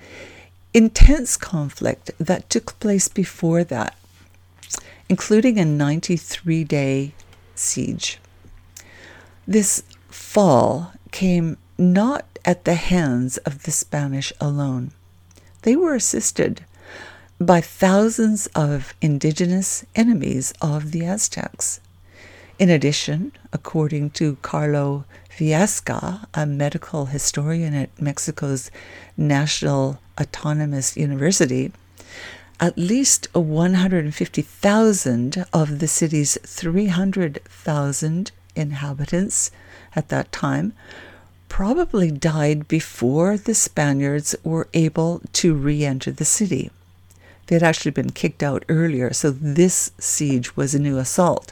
intense 0.73 1.37
conflict 1.37 2.09
that 2.17 2.49
took 2.49 2.79
place 2.79 3.07
before 3.07 3.63
that, 3.63 3.95
including 5.07 5.59
a 5.59 5.65
93 5.65 6.63
day 6.63 7.13
siege. 7.53 8.17
This 9.47 9.83
fall 10.09 10.93
came 11.11 11.57
not 11.77 12.39
at 12.43 12.65
the 12.65 12.73
hands 12.73 13.37
of 13.45 13.61
the 13.63 13.71
Spanish 13.71 14.33
alone. 14.41 14.89
They 15.61 15.75
were 15.75 15.93
assisted 15.93 16.65
by 17.45 17.61
thousands 17.61 18.47
of 18.55 18.95
indigenous 19.01 19.85
enemies 19.95 20.53
of 20.61 20.91
the 20.91 21.05
Aztecs. 21.05 21.79
In 22.59 22.69
addition, 22.69 23.31
according 23.51 24.11
to 24.11 24.37
Carlo 24.41 25.05
Viesca, 25.37 26.25
a 26.33 26.45
medical 26.45 27.07
historian 27.07 27.73
at 27.73 28.01
Mexico's 28.01 28.71
National 29.17 29.99
Autonomous 30.19 30.95
University, 30.95 31.73
at 32.59 32.77
least 32.77 33.27
150,000 33.33 35.45
of 35.51 35.79
the 35.79 35.87
city's 35.87 36.37
300,000 36.45 38.31
inhabitants 38.55 39.51
at 39.95 40.09
that 40.09 40.31
time 40.31 40.73
probably 41.49 42.11
died 42.11 42.67
before 42.67 43.37
the 43.37 43.55
Spaniards 43.55 44.35
were 44.43 44.67
able 44.73 45.21
to 45.33 45.53
re 45.53 45.83
enter 45.83 46.11
the 46.11 46.25
city. 46.25 46.71
They 47.47 47.55
had 47.55 47.63
actually 47.63 47.91
been 47.91 48.11
kicked 48.11 48.41
out 48.41 48.63
earlier, 48.69 49.13
so 49.13 49.31
this 49.31 49.91
siege 49.97 50.55
was 50.55 50.73
a 50.73 50.79
new 50.79 50.97
assault. 50.97 51.51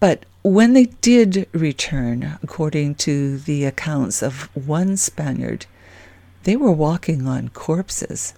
But 0.00 0.24
when 0.42 0.72
they 0.72 0.86
did 0.86 1.46
return, 1.52 2.38
according 2.42 2.94
to 2.96 3.38
the 3.38 3.64
accounts 3.64 4.22
of 4.22 4.48
one 4.56 4.96
Spaniard, 4.96 5.66
they 6.44 6.56
were 6.56 6.72
walking 6.72 7.26
on 7.26 7.50
corpses. 7.50 8.34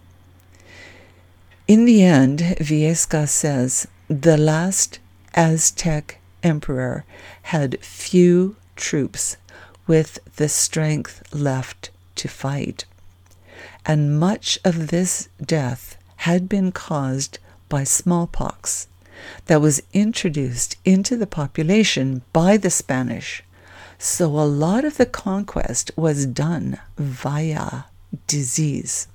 In 1.69 1.85
the 1.85 2.03
end, 2.03 2.41
Viesca 2.59 3.29
says, 3.29 3.87
the 4.09 4.37
last 4.37 4.99
Aztec 5.35 6.19
emperor 6.43 7.05
had 7.43 7.81
few 7.81 8.57
troops 8.77 9.37
with 9.87 10.19
the 10.37 10.49
strength 10.49 11.23
left 11.33 11.91
to 12.17 12.29
fight. 12.29 12.85
And 13.87 14.19
much 14.19 14.59
of 14.65 14.89
this 14.89 15.29
death 15.41 15.92
had 16.23 16.49
been 16.49 16.71
caused 16.71 17.41
by 17.69 17.83
smallpox 17.83 18.87
that 19.47 19.61
was 19.61 19.83
introduced 19.93 20.77
into 20.85 21.17
the 21.17 21.27
population 21.27 22.23
by 22.33 22.57
the 22.57 22.71
Spanish. 22.71 23.43
So 23.99 24.27
a 24.27 24.47
lot 24.47 24.85
of 24.85 24.99
the 24.99 25.07
conquest 25.07 25.91
was 25.97 26.27
done 26.27 26.79
via 26.97 27.85
disease. 28.29 29.09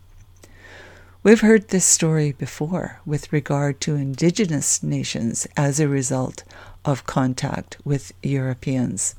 We've 1.23 1.39
heard 1.39 1.69
this 1.69 1.85
story 1.85 2.33
before 2.33 2.99
with 3.05 3.31
regard 3.31 3.79
to 3.81 3.95
indigenous 3.95 4.83
nations 4.83 5.47
as 5.55 5.79
a 5.79 5.87
result 5.87 6.43
of 6.83 7.05
contact 7.05 7.77
with 7.85 8.11
Europeans. 8.21 9.15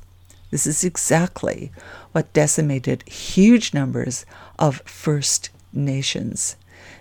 This 0.51 0.67
is 0.67 0.83
exactly 0.83 1.71
what 2.11 2.33
decimated 2.33 3.07
huge 3.09 3.73
numbers 3.73 4.27
of 4.59 4.81
First 4.85 5.49
Nations, 5.73 6.55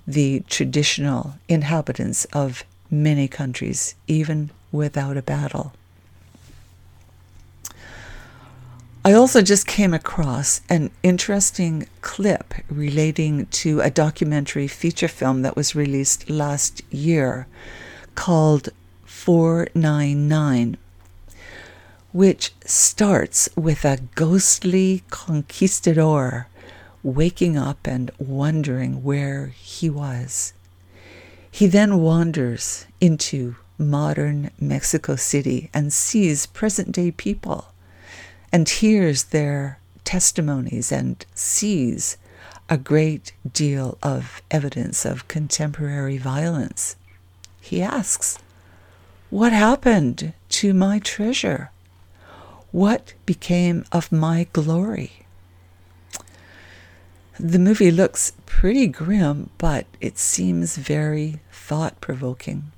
the 0.09 0.43
traditional 0.49 1.35
inhabitants 1.51 2.25
of 2.33 2.65
many 2.91 3.29
countries, 3.29 3.95
even 4.07 4.49
without 4.73 5.19
a 5.19 5.23
battle. 5.23 5.75
I 9.05 9.13
also 9.13 9.43
just 9.43 9.67
came 9.67 9.93
across 9.93 10.63
an 10.71 10.91
interesting 11.03 11.87
clip 12.01 12.55
relating 12.71 13.47
to 13.47 13.81
a 13.81 13.91
documentary 13.91 14.67
feature 14.67 15.09
film 15.09 15.43
that 15.43 15.57
was 15.57 15.75
released 15.75 16.31
last 16.31 16.83
year 16.91 17.47
called 18.15 18.71
499, 19.05 20.79
which 22.13 22.55
starts 22.65 23.51
with 23.57 23.85
a 23.85 24.01
ghostly 24.15 25.03
conquistador 25.11 26.49
waking 27.15 27.57
up 27.57 27.87
and 27.87 28.11
wondering 28.19 29.03
where 29.03 29.47
he 29.57 29.89
was. 29.91 30.53
He 31.51 31.67
then 31.67 32.01
wanders 32.01 32.87
into 33.01 33.57
modern 33.79 34.51
Mexico 34.61 35.17
City 35.17 35.71
and 35.73 35.93
sees 35.93 36.47
present 36.47 36.93
day 36.93 37.11
people 37.11 37.73
and 38.53 38.69
hears 38.69 39.25
their 39.25 39.79
testimonies 40.05 40.91
and 40.91 41.25
sees 41.35 42.17
a 42.69 42.77
great 42.77 43.33
deal 43.51 43.97
of 44.03 44.43
evidence 44.51 45.05
of 45.05 45.29
contemporary 45.29 46.19
violence. 46.19 46.97
He 47.61 47.83
asks, 47.83 48.39
what 49.31 49.53
happened 49.53 50.33
to 50.51 50.73
my 50.73 50.99
treasure? 50.99 51.71
What 52.73 53.15
became 53.27 53.85
of 53.93 54.11
my 54.11 54.47
glory? 54.53 55.27
The 57.41 57.59
movie 57.59 57.91
looks 57.91 58.33
pretty 58.47 58.87
grim, 58.89 59.51
but 59.59 59.87
it 60.01 60.19
seems 60.19 60.77
very 60.77 61.41
thought 61.53 62.01
provoking. 62.01 62.73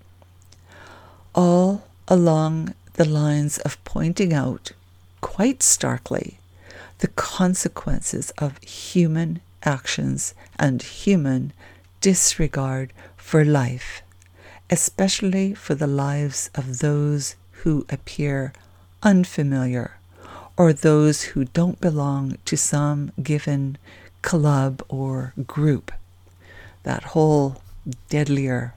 All 1.35 1.85
along 2.09 2.75
the 2.95 3.09
lines 3.09 3.59
of 3.59 3.83
pointing 3.85 4.33
out 4.33 4.73
quite 5.21 5.63
starkly 5.63 6.39
the 6.99 7.09
consequences 7.09 8.31
of 8.39 8.63
human 8.63 9.41
actions 9.63 10.35
and 10.59 10.83
human 10.83 11.53
disregard 12.01 12.93
for 13.17 13.45
life 13.45 14.03
especially 14.71 15.53
for 15.53 15.75
the 15.75 15.87
lives 15.87 16.49
of 16.55 16.79
those 16.79 17.35
who 17.63 17.85
appear 17.91 18.53
unfamiliar 19.03 19.99
or 20.57 20.73
those 20.73 21.23
who 21.23 21.45
don't 21.45 21.81
belong 21.81 22.39
to 22.45 22.57
some 22.57 23.11
given 23.23 23.77
club 24.23 24.83
or 24.89 25.35
group. 25.47 25.93
That 26.83 27.03
whole 27.05 27.63
deadlier, 28.09 28.75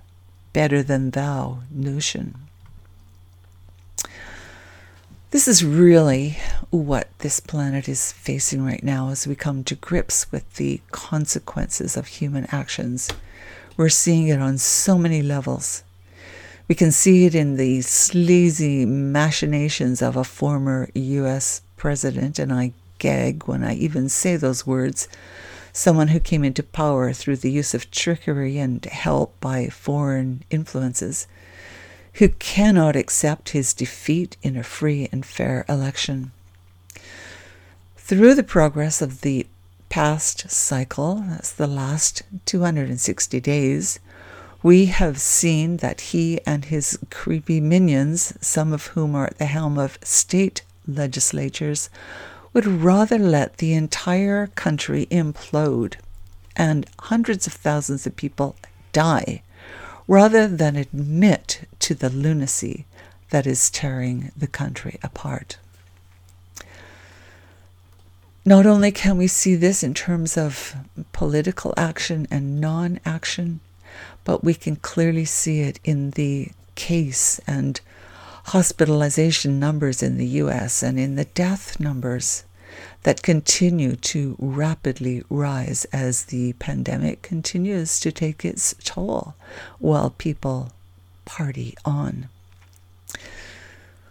better 0.51 0.83
than 0.83 1.11
thou 1.11 1.59
notion. 1.71 2.35
This 5.31 5.47
is 5.47 5.65
really 5.65 6.37
what 6.69 7.09
this 7.19 7.39
planet 7.39 7.89
is 7.89 8.11
facing 8.11 8.63
right 8.63 8.83
now 8.83 9.09
as 9.09 9.25
we 9.25 9.33
come 9.33 9.63
to 9.63 9.73
grips 9.73 10.31
with 10.31 10.57
the 10.57 10.79
consequences 10.91 11.97
of 11.97 12.05
human 12.05 12.45
actions. 12.51 13.09
We're 13.75 13.89
seeing 13.89 14.27
it 14.27 14.39
on 14.39 14.59
so 14.59 14.95
many 14.97 15.23
levels. 15.23 15.83
We 16.67 16.75
can 16.75 16.91
see 16.91 17.25
it 17.25 17.33
in 17.33 17.57
the 17.57 17.81
sleazy 17.81 18.85
machinations 18.85 20.03
of 20.03 20.15
a 20.15 20.23
former 20.23 20.89
US 20.93 21.61
president, 21.77 22.37
and 22.37 22.53
I 22.53 22.73
gag 23.03 23.43
when 23.47 23.65
I 23.65 23.75
even 23.75 24.07
say 24.07 24.37
those 24.37 24.65
words. 24.65 25.09
Someone 25.73 26.07
who 26.09 26.21
came 26.21 26.45
into 26.45 26.63
power 26.63 27.11
through 27.11 27.35
the 27.37 27.51
use 27.51 27.73
of 27.73 27.91
trickery 27.91 28.57
and 28.57 28.85
help 28.85 29.37
by 29.41 29.67
foreign 29.67 30.43
influences, 30.49 31.27
who 32.13 32.29
cannot 32.29 32.95
accept 32.95 33.49
his 33.49 33.73
defeat 33.73 34.37
in 34.41 34.55
a 34.55 34.63
free 34.63 35.09
and 35.11 35.25
fair 35.25 35.65
election. 35.67 36.31
Through 37.97 38.35
the 38.35 38.43
progress 38.43 39.01
of 39.01 39.19
the 39.19 39.47
past 39.89 40.49
cycle, 40.49 41.25
that's 41.27 41.51
the 41.51 41.67
last 41.67 42.23
260 42.45 43.41
days, 43.41 43.99
we 44.61 44.85
have 44.85 45.19
seen 45.19 45.77
that 45.77 45.99
he 46.11 46.39
and 46.45 46.65
his 46.65 46.97
creepy 47.11 47.59
minions, 47.59 48.33
some 48.39 48.71
of 48.71 48.87
whom 48.87 49.13
are 49.13 49.25
at 49.25 49.39
the 49.39 49.45
helm 49.45 49.77
of 49.77 49.99
state 50.03 50.61
legislatures, 50.87 51.89
would 52.53 52.65
rather 52.65 53.17
let 53.17 53.57
the 53.57 53.73
entire 53.73 54.47
country 54.47 55.07
implode 55.07 55.95
and 56.55 56.85
hundreds 56.99 57.47
of 57.47 57.53
thousands 57.53 58.05
of 58.05 58.15
people 58.15 58.55
die 58.91 59.41
rather 60.07 60.47
than 60.47 60.75
admit 60.75 61.67
to 61.79 61.95
the 61.95 62.09
lunacy 62.09 62.85
that 63.31 63.47
is 63.47 63.69
tearing 63.69 64.31
the 64.37 64.47
country 64.47 64.99
apart. 65.01 65.57
Not 68.45 68.65
only 68.65 68.91
can 68.91 69.17
we 69.17 69.27
see 69.27 69.55
this 69.55 69.83
in 69.83 69.93
terms 69.93 70.37
of 70.37 70.75
political 71.13 71.73
action 71.77 72.27
and 72.29 72.59
non 72.59 72.99
action, 73.05 73.61
but 74.25 74.43
we 74.43 74.53
can 74.53 74.75
clearly 74.75 75.25
see 75.25 75.61
it 75.61 75.79
in 75.83 76.11
the 76.11 76.51
case 76.75 77.39
and 77.47 77.79
hospitalization 78.43 79.59
numbers 79.59 80.03
in 80.03 80.17
the 80.17 80.27
US 80.27 80.83
and 80.83 80.99
in 80.99 81.15
the 81.15 81.25
death 81.25 81.79
numbers 81.79 82.43
that 83.03 83.21
continue 83.21 83.95
to 83.95 84.35
rapidly 84.39 85.23
rise 85.29 85.85
as 85.85 86.25
the 86.25 86.53
pandemic 86.53 87.21
continues 87.21 87.99
to 87.99 88.11
take 88.11 88.43
its 88.43 88.75
toll 88.83 89.35
while 89.79 90.09
people 90.09 90.71
party 91.25 91.75
on. 91.85 92.29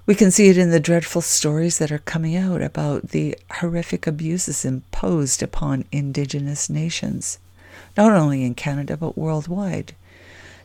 We 0.04 0.14
can 0.14 0.30
see 0.30 0.48
it 0.48 0.58
in 0.58 0.70
the 0.70 0.80
dreadful 0.80 1.22
stories 1.22 1.78
that 1.78 1.92
are 1.92 1.98
coming 1.98 2.36
out 2.36 2.60
about 2.60 3.10
the 3.10 3.36
horrific 3.50 4.06
abuses 4.06 4.64
imposed 4.64 5.42
upon 5.42 5.84
Indigenous 5.92 6.68
nations, 6.68 7.38
not 7.96 8.12
only 8.12 8.44
in 8.44 8.54
Canada 8.54 8.96
but 8.96 9.16
worldwide, 9.16 9.94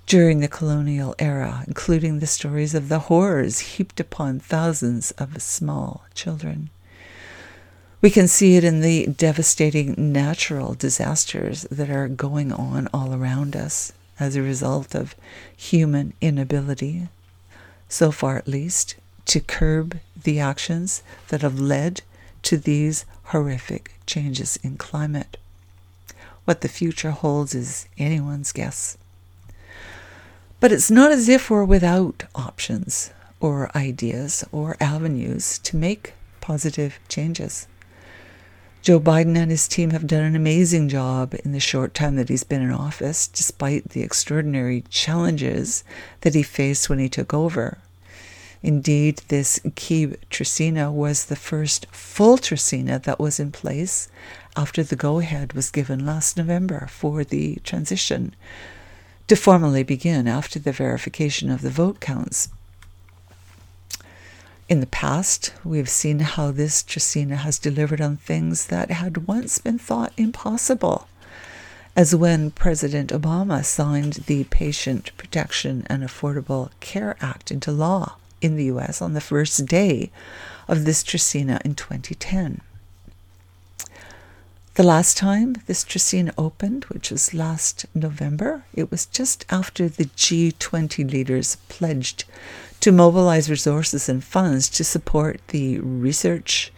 during 0.08 0.40
the 0.40 0.48
colonial 0.48 1.14
era, 1.20 1.66
including 1.68 2.20
the 2.20 2.28
stories 2.28 2.74
of 2.74 2.88
the 2.88 3.00
horrors 3.00 3.60
heaped 3.60 4.00
upon 4.00 4.40
thousands 4.40 5.12
of 5.12 5.42
small 5.42 6.06
children. 6.16 6.70
We 8.00 8.10
can 8.10 8.30
see 8.30 8.56
it 8.56 8.64
in 8.64 8.80
the 8.80 9.08
devastating 9.08 10.14
natural 10.14 10.76
disasters 10.76 11.64
that 11.64 11.90
are 11.90 12.08
going 12.08 12.54
on 12.54 12.88
all 12.94 13.14
around 13.14 13.54
us 13.54 13.92
as 14.18 14.36
a 14.36 14.42
result 14.42 14.96
of 14.96 15.14
human 15.56 16.14
inability, 16.22 17.10
so 17.90 18.12
far 18.12 18.38
at 18.38 18.48
least, 18.48 18.96
to 19.26 19.42
curb 19.42 20.00
the 20.24 20.40
actions 20.40 21.04
that 21.28 21.42
have 21.42 21.60
led 21.60 22.02
to 22.44 22.58
these 22.58 23.04
horrific 23.26 23.92
changes 24.06 24.58
in 24.64 24.78
climate. 24.78 25.36
What 26.46 26.62
the 26.62 26.70
future 26.70 27.12
holds 27.12 27.54
is 27.54 27.90
anyone's 27.98 28.54
guess. 28.54 28.98
But 30.60 30.72
it's 30.72 30.90
not 30.90 31.12
as 31.12 31.30
if 31.30 31.52
we're 31.52 31.64
without 31.64 32.24
options 32.34 33.12
or 33.40 33.70
ideas 33.78 34.44
or 34.52 34.76
avenues 34.80 35.60
to 35.60 35.78
make 35.78 36.14
positive 36.42 37.00
changes. 37.08 37.68
Joe 38.82 39.00
Biden 39.00 39.38
and 39.38 39.52
his 39.52 39.68
team 39.68 39.92
have 39.92 40.08
done 40.08 40.24
an 40.24 40.36
amazing 40.36 40.90
job 40.90 41.36
in 41.46 41.52
the 41.52 41.60
short 41.60 41.94
time 41.94 42.16
that 42.16 42.30
he's 42.30 42.44
been 42.44 42.64
in 42.64 42.72
office, 42.72 43.28
despite 43.28 43.90
the 43.90 44.02
extraordinary 44.02 44.84
challenges 44.90 45.84
that 46.22 46.34
he 46.34 46.42
faced 46.42 46.90
when 46.90 46.98
he 46.98 47.10
took 47.10 47.36
over. 47.36 47.78
Indeed, 48.64 49.22
this 49.28 49.60
Kib 49.76 50.18
Trecena 50.32 50.92
was 50.92 51.26
the 51.26 51.36
first 51.36 51.86
full 51.92 52.38
Trecena 52.38 53.04
that 53.04 53.20
was 53.20 53.40
in 53.40 53.52
place 53.52 54.10
after 54.56 54.82
the 54.82 54.96
go 54.96 55.20
ahead 55.20 55.54
was 55.54 55.70
given 55.70 56.04
last 56.04 56.36
November 56.36 56.88
for 56.90 57.24
the 57.24 57.58
transition 57.58 58.34
to 59.28 59.36
formally 59.36 59.84
begin 59.84 60.28
after 60.28 60.58
the 60.58 60.72
verification 60.72 61.50
of 61.50 61.62
the 61.62 61.70
vote 61.70 62.00
counts. 62.00 62.50
In 64.70 64.82
the 64.82 64.88
past, 64.88 65.54
we 65.64 65.78
have 65.78 65.90
seen 65.90 66.20
how 66.20 66.52
this 66.52 66.84
Trecena 66.84 67.38
has 67.38 67.58
delivered 67.58 68.02
on 68.02 68.18
things 68.18 68.68
that 68.68 68.92
had 68.92 69.28
once 69.28 69.60
been 69.60 69.80
thought 69.80 70.12
impossible, 70.18 71.08
as 71.96 72.14
when 72.14 72.52
President 72.52 73.12
Obama 73.12 73.64
signed 73.64 74.14
the 74.28 74.44
Patient 74.46 75.12
Protection 75.18 75.86
and 75.90 76.04
Affordable 76.04 76.70
Care 76.82 77.16
Act 77.22 77.50
into 77.50 77.72
law 77.72 78.16
in 78.42 78.56
the 78.56 78.66
US 78.66 79.02
on 79.02 79.14
the 79.14 79.22
first 79.22 79.66
day 79.66 80.12
of 80.68 80.86
this 80.86 81.02
Trecena 81.04 81.64
in 81.66 81.74
2010. 81.74 82.62
The 84.78 84.84
last 84.84 85.18
time 85.18 85.56
this 85.66 85.84
Trecena 85.84 86.36
opened, 86.38 86.84
which 86.84 87.10
was 87.10 87.34
last 87.34 87.88
November, 87.96 88.64
it 88.76 88.92
was 88.92 89.08
just 89.08 89.44
after 89.50 89.90
the 89.90 90.06
G20 90.06 91.12
leaders 91.12 91.58
pledged 91.68 92.26
to 92.82 92.92
mobilize 92.92 93.50
resources 93.50 94.08
and 94.08 94.24
funds 94.24 94.70
to 94.70 94.84
support 94.84 95.42
the 95.48 95.80
research, 95.80 96.72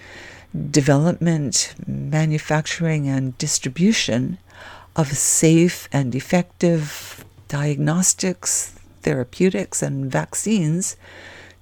development, 0.72 1.76
manufacturing, 1.86 3.10
and 3.10 3.38
distribution 3.38 4.38
of 4.96 5.18
safe 5.18 5.90
and 5.92 6.16
effective 6.16 7.26
diagnostics, 7.50 8.80
therapeutics, 9.02 9.82
and 9.82 10.10
vaccines 10.10 10.96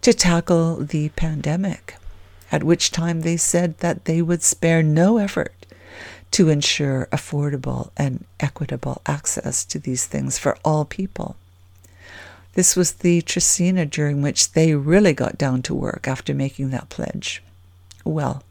to 0.01 0.13
tackle 0.13 0.75
the 0.75 1.09
pandemic, 1.15 1.95
at 2.51 2.63
which 2.63 2.91
time 2.91 3.21
they 3.21 3.37
said 3.37 3.79
that 3.79 4.05
they 4.05 4.21
would 4.21 4.43
spare 4.43 4.83
no 4.83 5.17
effort 5.17 5.56
to 6.31 6.49
ensure 6.49 7.07
affordable 7.11 7.91
and 7.97 8.25
equitable 8.39 9.01
access 9.05 9.65
to 9.65 9.79
these 9.79 10.05
things 10.05 10.37
for 10.37 10.57
all 10.63 10.85
people. 10.85 11.35
This 12.53 12.75
was 12.75 12.93
the 12.93 13.21
Trecena 13.21 13.89
during 13.89 14.21
which 14.21 14.53
they 14.53 14.73
really 14.73 15.13
got 15.13 15.37
down 15.37 15.61
to 15.63 15.75
work 15.75 16.07
after 16.07 16.33
making 16.33 16.71
that 16.71 16.89
pledge. 16.89 17.43
Well, 18.03 18.43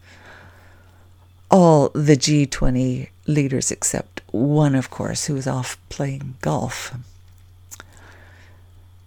all 1.50 1.88
the 1.90 2.16
G20 2.16 3.08
leaders 3.26 3.70
except 3.70 4.22
one, 4.30 4.74
of 4.74 4.90
course, 4.90 5.26
who 5.26 5.34
was 5.34 5.46
off 5.46 5.78
playing 5.88 6.36
golf. 6.40 6.94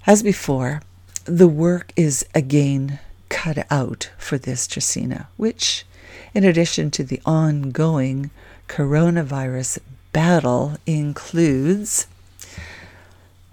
As 0.05 0.23
before, 0.23 0.81
the 1.25 1.47
work 1.47 1.93
is 1.95 2.25
again 2.33 2.99
cut 3.29 3.65
out 3.69 4.09
for 4.17 4.37
this 4.37 4.67
Trecena, 4.67 5.27
which, 5.37 5.85
in 6.33 6.43
addition 6.43 6.91
to 6.91 7.03
the 7.03 7.21
ongoing 7.25 8.31
coronavirus 8.69 9.79
battle, 10.13 10.77
includes 10.85 12.07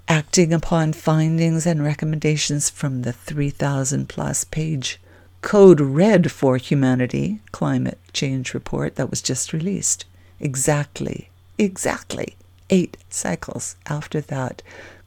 acting 0.06 0.52
upon 0.52 0.92
findings 0.92 1.66
and 1.66 1.82
recommendations 1.82 2.70
from 2.70 3.02
the 3.02 3.12
3,000 3.12 4.08
plus 4.08 4.44
page 4.44 5.00
Code 5.40 5.80
Red 5.80 6.30
for 6.30 6.56
Humanity 6.56 7.40
climate 7.50 7.98
change 8.12 8.54
report 8.54 8.96
that 8.96 9.10
was 9.10 9.22
just 9.22 9.52
released. 9.52 10.04
Exactly, 10.38 11.30
exactly 11.58 12.36
eight 12.68 12.96
cycles 13.08 13.76
after 13.86 14.20
that 14.20 14.62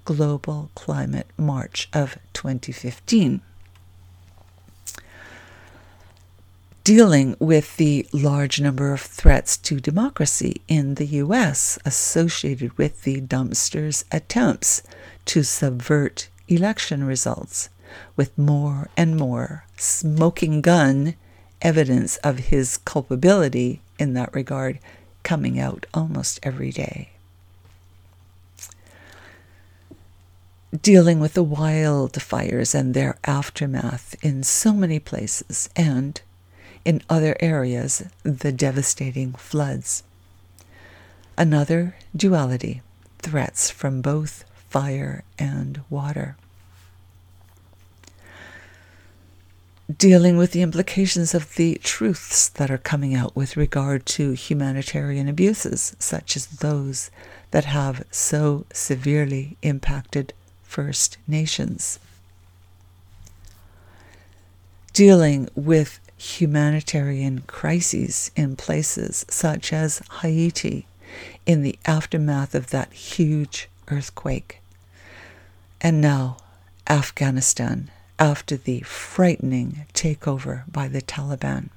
global 0.06 0.72
climate 0.76 1.28
march 1.38 1.88
of 1.94 2.18
2015. 2.34 3.42
Dealing 6.90 7.36
with 7.38 7.78
the 7.78 8.08
large 8.12 8.60
number 8.60 8.92
of 8.92 9.00
threats 9.00 9.58
to 9.58 9.80
democracy 9.80 10.60
in 10.68 10.96
the 10.96 11.06
US 11.22 11.78
associated 11.86 12.76
with 12.80 13.04
the 13.04 13.22
dumpster's 13.22 14.06
attempts 14.12 14.82
to 15.26 15.44
subvert 15.44 16.30
election 16.48 17.04
results, 17.04 17.70
with 18.16 18.36
more 18.40 18.90
and 18.98 19.18
more 19.18 19.66
smoking 19.78 20.62
gun 20.62 21.14
evidence 21.62 22.18
of 22.24 22.50
his 22.50 22.78
culpability 22.78 23.82
in 24.00 24.16
that 24.16 24.34
regard 24.34 24.80
coming 25.22 25.60
out 25.60 25.86
almost 25.94 26.40
every 26.42 26.72
day. 26.72 27.10
dealing 30.82 31.20
with 31.20 31.34
the 31.34 31.46
wildfires 31.46 32.74
and 32.74 32.94
their 32.94 33.18
aftermath 33.26 34.16
in 34.24 34.44
so 34.44 34.72
many 34.74 35.00
places, 35.00 35.70
and 35.76 36.22
in 36.86 37.02
other 37.10 37.36
areas, 37.40 38.04
the 38.24 38.52
devastating 38.52 39.34
floods. 39.34 40.04
Another 41.38 41.96
duality 42.16 42.82
threats 43.20 43.70
from 43.70 44.02
both 44.02 44.44
fire 44.70 45.24
and 45.38 45.82
water. 45.90 46.36
Dealing 49.98 50.38
with 50.38 50.52
the 50.52 50.62
implications 50.62 51.34
of 51.34 51.56
the 51.56 51.80
truths 51.84 52.48
that 52.48 52.70
are 52.70 52.78
coming 52.78 53.16
out 53.16 53.36
with 53.36 53.58
regard 53.58 54.06
to 54.06 54.34
humanitarian 54.34 55.28
abuses, 55.28 55.96
such 55.98 56.36
as 56.36 56.46
those 56.46 57.10
that 57.52 57.66
have 57.66 58.06
so 58.12 58.66
severely 58.72 59.58
impacted 59.64 60.34
First 60.62 61.18
Nations. 61.28 61.98
Dealing 64.94 65.50
with 65.56 66.00
humanitarian 66.20 67.40
crises 67.48 68.30
in 68.36 68.56
places 68.56 69.26
such 69.30 69.72
as 69.72 70.02
Haiti 70.22 70.86
in 71.46 71.64
the 71.64 71.80
aftermath 71.86 72.54
of 72.54 72.70
that 72.72 72.92
huge 72.92 73.70
earthquake. 73.88 74.62
And 75.82 76.02
now, 76.02 76.38
Afghanistan 76.88 77.90
after 78.20 78.58
the 78.58 78.82
frightening 78.82 79.86
takeover 79.94 80.70
by 80.70 80.90
the 80.90 81.02
Taliban. 81.02 81.70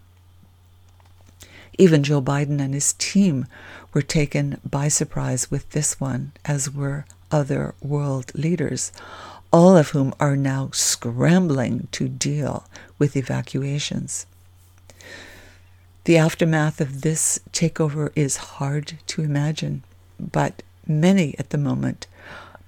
Even 1.79 2.03
Joe 2.03 2.21
Biden 2.21 2.61
and 2.61 2.75
his 2.75 2.95
team 2.95 3.47
were 3.95 4.03
taken 4.03 4.61
by 4.69 4.89
surprise 4.89 5.51
with 5.51 5.71
this 5.71 6.01
one, 6.01 6.33
as 6.45 6.69
were 6.69 7.07
other 7.31 7.75
world 7.81 8.33
leaders, 8.35 8.93
all 9.53 9.77
of 9.77 9.91
whom 9.91 10.13
are 10.19 10.37
now 10.37 10.71
scrambling 10.73 11.89
to 11.93 12.09
deal 12.09 12.67
with 12.99 13.17
evacuations. 13.17 14.27
The 16.05 16.19
aftermath 16.19 16.81
of 16.81 17.03
this 17.03 17.39
takeover 17.53 18.11
is 18.17 18.37
hard 18.59 18.95
to 19.07 19.23
imagine, 19.23 19.85
but 20.19 20.65
many 20.85 21.39
at 21.39 21.51
the 21.51 21.59
moment, 21.59 22.09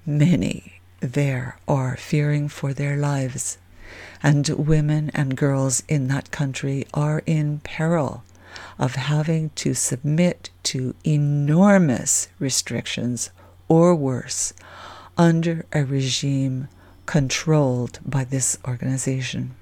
many 0.07 0.75
there 1.01 1.59
are 1.67 1.97
fearing 1.97 2.49
for 2.49 2.73
their 2.73 2.97
lives, 2.97 3.59
and 4.23 4.49
women 4.51 5.11
and 5.15 5.37
girls 5.37 5.83
in 5.89 6.07
that 6.09 6.31
country 6.31 6.87
are 6.95 7.25
in 7.27 7.59
peril 7.65 8.23
of 8.79 8.95
having 8.95 9.51
to 9.57 9.75
submit 9.75 10.51
to 10.63 10.95
enormous 11.05 12.29
restrictions 12.39 13.31
or 13.67 13.97
worse 13.97 14.53
under 15.19 15.67
a 15.73 15.85
regime 15.85 16.69
controlled 17.05 17.99
by 18.07 18.23
this 18.23 18.59
organization. 18.65 19.57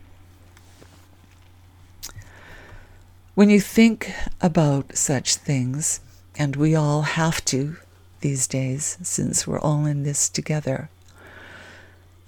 When 3.34 3.48
you 3.48 3.60
think 3.60 4.12
about 4.42 4.94
such 4.94 5.36
things, 5.36 6.00
and 6.36 6.54
we 6.54 6.74
all 6.74 7.00
have 7.00 7.42
to 7.46 7.76
these 8.20 8.46
days 8.46 8.98
since 9.00 9.46
we're 9.46 9.58
all 9.58 9.86
in 9.86 10.02
this 10.02 10.28
together, 10.28 10.90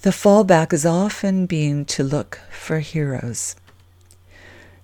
the 0.01 0.13
fallback 0.13 0.73
is 0.73 0.87
often 0.87 1.45
being 1.45 1.85
to 1.85 2.03
look 2.03 2.41
for 2.51 2.79
heroes. 2.79 3.55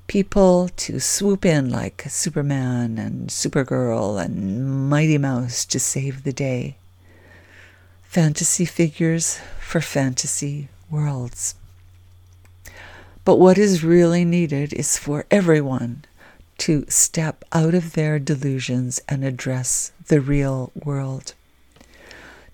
People 0.08 0.68
to 0.76 1.00
swoop 1.00 1.46
in 1.46 1.70
like 1.70 2.04
Superman 2.08 2.98
and 2.98 3.30
Supergirl 3.30 4.22
and 4.22 4.90
Mighty 4.90 5.16
Mouse 5.16 5.64
to 5.64 5.80
save 5.80 6.24
the 6.24 6.34
day 6.34 6.76
fantasy 8.02 8.66
figures 8.66 9.40
for 9.58 9.80
fantasy 9.80 10.68
worlds. 10.90 11.54
But 13.24 13.36
what 13.36 13.56
is 13.56 13.82
really 13.82 14.26
needed 14.26 14.74
is 14.74 14.98
for 14.98 15.24
everyone 15.30 16.04
to 16.60 16.84
step 16.88 17.44
out 17.52 17.74
of 17.74 17.92
their 17.92 18.18
delusions 18.18 19.00
and 19.08 19.24
address 19.24 19.92
the 20.06 20.20
real 20.20 20.72
world. 20.74 21.34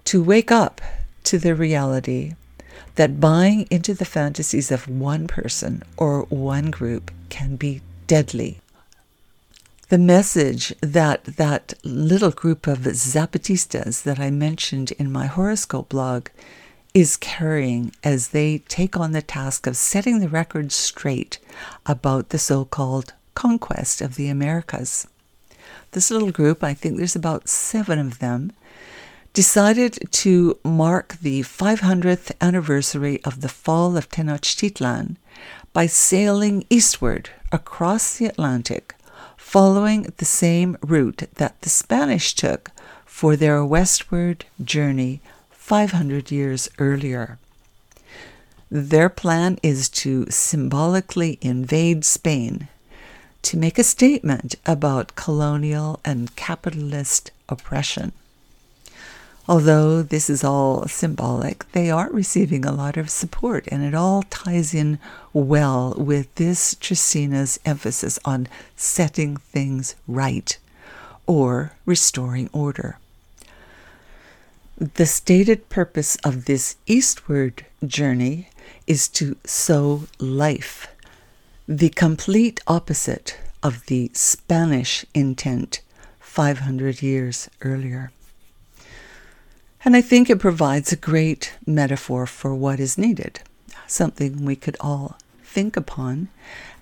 To 0.06 0.22
wake 0.22 0.50
up 0.50 0.80
to 1.24 1.38
the 1.38 1.54
reality 1.54 2.34
that 2.96 3.20
buying 3.20 3.66
into 3.70 3.94
the 3.94 4.04
fantasies 4.04 4.72
of 4.72 4.88
one 4.88 5.26
person 5.26 5.82
or 5.96 6.22
one 6.22 6.70
group 6.70 7.10
can 7.28 7.56
be 7.56 7.82
deadly 8.06 8.60
the 9.88 9.98
message 9.98 10.74
that 10.80 11.22
that 11.24 11.74
little 11.84 12.32
group 12.32 12.66
of 12.66 12.78
Zapatistas 12.78 14.02
that 14.02 14.18
I 14.18 14.30
mentioned 14.30 14.90
in 14.92 15.12
my 15.12 15.26
horoscope 15.26 15.90
blog 15.90 16.28
is 16.92 17.16
carrying 17.16 17.92
as 18.02 18.28
they 18.28 18.58
take 18.66 18.96
on 18.96 19.12
the 19.12 19.22
task 19.22 19.66
of 19.68 19.76
setting 19.76 20.18
the 20.18 20.28
record 20.28 20.72
straight 20.72 21.38
about 21.84 22.30
the 22.30 22.38
so 22.38 22.64
called 22.64 23.12
conquest 23.36 24.00
of 24.00 24.16
the 24.16 24.28
Americas. 24.28 25.06
This 25.92 26.10
little 26.10 26.32
group, 26.32 26.64
I 26.64 26.74
think 26.74 26.96
there's 26.96 27.14
about 27.14 27.48
seven 27.48 28.00
of 28.00 28.18
them, 28.18 28.50
decided 29.32 29.98
to 30.10 30.58
mark 30.64 31.18
the 31.20 31.42
500th 31.42 32.32
anniversary 32.40 33.22
of 33.22 33.42
the 33.42 33.48
fall 33.48 33.96
of 33.96 34.08
Tenochtitlan 34.08 35.16
by 35.72 35.86
sailing 35.86 36.64
eastward 36.70 37.30
across 37.52 38.16
the 38.16 38.26
Atlantic 38.26 38.94
following 39.36 40.12
the 40.16 40.24
same 40.24 40.76
route 40.80 41.22
that 41.34 41.60
the 41.60 41.68
Spanish 41.68 42.34
took 42.34 42.70
for 43.04 43.36
their 43.36 43.64
westward 43.64 44.46
journey 44.64 45.20
500 45.50 46.30
years 46.30 46.70
earlier. 46.78 47.38
Their 48.70 49.08
plan 49.08 49.58
is 49.62 49.88
to 50.00 50.26
symbolically 50.30 51.38
invade 51.42 52.04
Spain 52.04 52.68
to 53.46 53.56
make 53.56 53.78
a 53.78 53.84
statement 53.84 54.56
about 54.66 55.14
colonial 55.14 56.00
and 56.04 56.34
capitalist 56.34 57.30
oppression. 57.48 58.10
Although 59.46 60.02
this 60.02 60.28
is 60.28 60.42
all 60.42 60.88
symbolic, 60.88 61.70
they 61.70 61.88
are 61.88 62.10
receiving 62.10 62.64
a 62.64 62.72
lot 62.72 62.96
of 62.96 63.08
support, 63.08 63.68
and 63.70 63.84
it 63.84 63.94
all 63.94 64.24
ties 64.24 64.74
in 64.74 64.98
well 65.32 65.94
with 65.96 66.34
this 66.34 66.74
Trecena's 66.74 67.60
emphasis 67.64 68.18
on 68.24 68.48
setting 68.74 69.36
things 69.36 69.94
right 70.08 70.58
or 71.28 71.72
restoring 71.84 72.50
order. 72.52 72.98
The 74.76 75.06
stated 75.06 75.68
purpose 75.68 76.16
of 76.24 76.46
this 76.46 76.74
eastward 76.88 77.64
journey 77.86 78.48
is 78.88 79.06
to 79.10 79.36
sow 79.44 80.08
life, 80.18 80.88
the 81.68 81.88
complete 81.88 82.60
opposite 82.68 83.36
of 83.60 83.86
the 83.86 84.08
Spanish 84.14 85.04
intent 85.14 85.80
500 86.20 87.02
years 87.02 87.50
earlier. 87.60 88.12
And 89.84 89.96
I 89.96 90.00
think 90.00 90.30
it 90.30 90.38
provides 90.38 90.92
a 90.92 90.96
great 90.96 91.54
metaphor 91.66 92.24
for 92.24 92.54
what 92.54 92.78
is 92.78 92.96
needed, 92.96 93.40
something 93.88 94.44
we 94.44 94.54
could 94.54 94.76
all 94.80 95.16
think 95.42 95.76
upon 95.76 96.28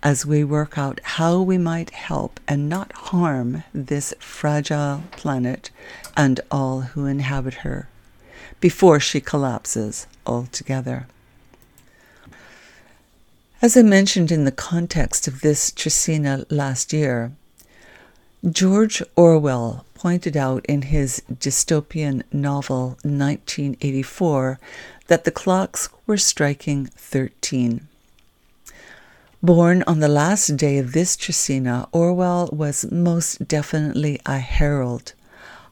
as 0.02 0.26
we 0.26 0.44
work 0.44 0.76
out 0.76 1.00
how 1.02 1.40
we 1.40 1.56
might 1.56 1.88
help 1.88 2.38
and 2.46 2.68
not 2.68 2.92
harm 2.92 3.64
this 3.72 4.12
fragile 4.18 5.04
planet 5.12 5.70
and 6.14 6.42
all 6.50 6.82
who 6.82 7.06
inhabit 7.06 7.54
her 7.54 7.88
before 8.60 9.00
she 9.00 9.18
collapses 9.18 10.06
altogether. 10.26 11.06
As 13.64 13.78
I 13.78 13.82
mentioned 13.82 14.30
in 14.30 14.44
the 14.44 14.52
context 14.52 15.26
of 15.26 15.40
this 15.40 15.70
Trecena 15.70 16.44
last 16.50 16.92
year, 16.92 17.32
George 18.46 19.02
Orwell 19.16 19.86
pointed 19.94 20.36
out 20.36 20.66
in 20.66 20.82
his 20.82 21.22
dystopian 21.32 22.24
novel 22.30 22.98
1984 23.04 24.60
that 25.06 25.24
the 25.24 25.30
clocks 25.30 25.88
were 26.06 26.18
striking 26.18 26.90
13. 26.94 27.88
Born 29.42 29.82
on 29.86 30.00
the 30.00 30.08
last 30.08 30.58
day 30.58 30.76
of 30.76 30.92
this 30.92 31.16
Trecena, 31.16 31.88
Orwell 31.90 32.50
was 32.52 32.92
most 32.92 33.48
definitely 33.48 34.20
a 34.26 34.40
herald, 34.40 35.14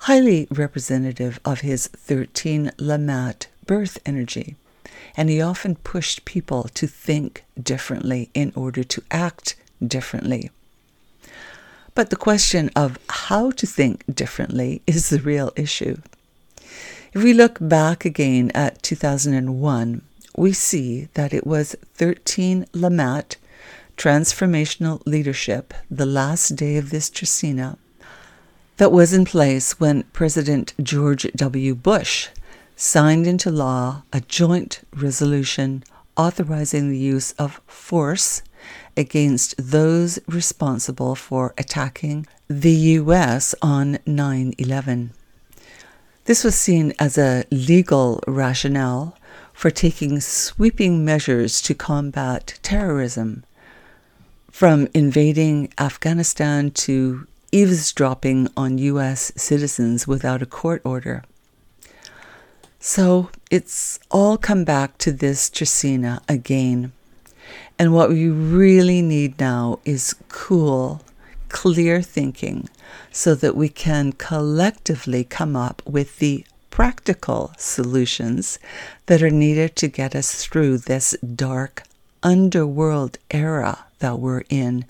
highly 0.09 0.49
representative 0.51 1.39
of 1.45 1.61
his 1.61 1.89
13 1.89 2.73
Lamat 2.79 3.49
birth 3.67 3.99
energy, 4.07 4.57
and 5.17 5.29
he 5.29 5.41
often 5.41 5.77
pushed 5.77 6.25
people 6.25 6.65
to 6.75 6.87
think 6.87 7.45
differently 7.61 8.31
in 8.35 8.53
order 8.55 8.83
to 8.85 9.03
act 9.11 9.57
differently. 9.87 10.51
But 11.95 12.11
the 12.11 12.17
question 12.17 12.71
of 12.75 12.99
how 13.09 13.51
to 13.53 13.67
think 13.67 14.05
differently 14.13 14.81
is 14.87 15.11
the 15.11 15.21
real 15.21 15.53
issue. 15.57 15.99
If 17.13 17.23
we 17.23 17.35
look 17.35 17.59
back 17.61 18.05
again 18.05 18.51
at 18.55 18.83
2001, 18.83 20.03
we 20.35 20.53
see 20.55 21.09
that 21.13 21.35
it 21.35 21.47
was 21.47 21.77
13 21.95 22.67
Lamat 22.73 23.37
transformational 23.97 25.03
leadership, 25.07 25.75
the 25.91 26.07
last 26.07 26.57
day 26.57 26.77
of 26.77 26.91
this 26.91 27.11
Trecena, 27.11 27.77
that 28.79 28.91
was 28.91 29.13
in 29.13 29.25
place 29.25 29.79
when 29.79 30.03
President 30.13 30.75
George 30.83 31.27
W. 31.37 31.75
Bush 31.75 32.29
signed 32.77 33.27
into 33.27 33.51
law 33.51 34.03
a 34.13 34.21
joint 34.21 34.81
resolution 34.95 35.85
authorizing 36.17 36.91
the 36.91 36.99
use 36.99 37.33
of 37.33 37.61
force 37.67 38.43
against 38.97 39.55
those 39.59 40.19
responsible 40.27 41.15
for 41.15 41.55
attacking 41.57 42.27
the 42.49 42.73
U.S. 42.73 43.55
on 43.63 43.99
9 44.07 44.55
11. 44.59 45.13
This 46.25 46.45
was 46.45 46.55
seen 46.55 46.93
as 46.99 47.19
a 47.19 47.45
legal 47.51 48.23
rationale 48.27 49.17
for 49.53 49.71
taking 49.71 50.21
sweeping 50.21 51.05
measures 51.05 51.61
to 51.63 51.75
combat 51.75 52.59
terrorism, 52.63 53.45
from 54.51 54.89
invading 54.95 55.73
Afghanistan 55.79 56.71
to 56.71 57.27
eavesdropping 57.53 58.49
on 58.57 58.79
U.S. 58.79 59.33
citizens 59.37 60.07
without 60.07 60.43
a 60.43 60.47
court 60.47 60.83
order. 60.85 61.25
So 62.85 63.31
it's 63.49 64.01
all 64.11 64.37
come 64.37 64.65
back 64.65 64.99
to 64.99 65.13
this 65.13 65.49
Trecena 65.49 66.21
again. 66.29 66.91
And 67.79 67.95
what 67.95 68.09
we 68.09 68.27
really 68.29 69.01
need 69.01 69.39
now 69.39 69.79
is 69.85 70.17
cool, 70.29 71.01
clear 71.49 72.03
thinking 72.03 72.69
so 73.13 73.37
that 73.37 73.55
we 73.55 73.69
can 73.69 74.15
collectively 74.15 75.23
come 75.23 75.55
up 75.55 75.81
with 75.87 76.19
the 76.19 76.45
practical 76.71 77.53
solutions 77.57 78.59
that 79.07 79.23
are 79.23 79.31
needed 79.31 79.77
to 79.77 79.87
get 79.87 80.17
us 80.17 80.45
through 80.45 80.79
this 80.79 81.17
dark 81.37 81.85
underworld 82.25 83.17
era 83.31 83.85
that 84.01 84.19
we're 84.19 84.43
in 84.49 84.85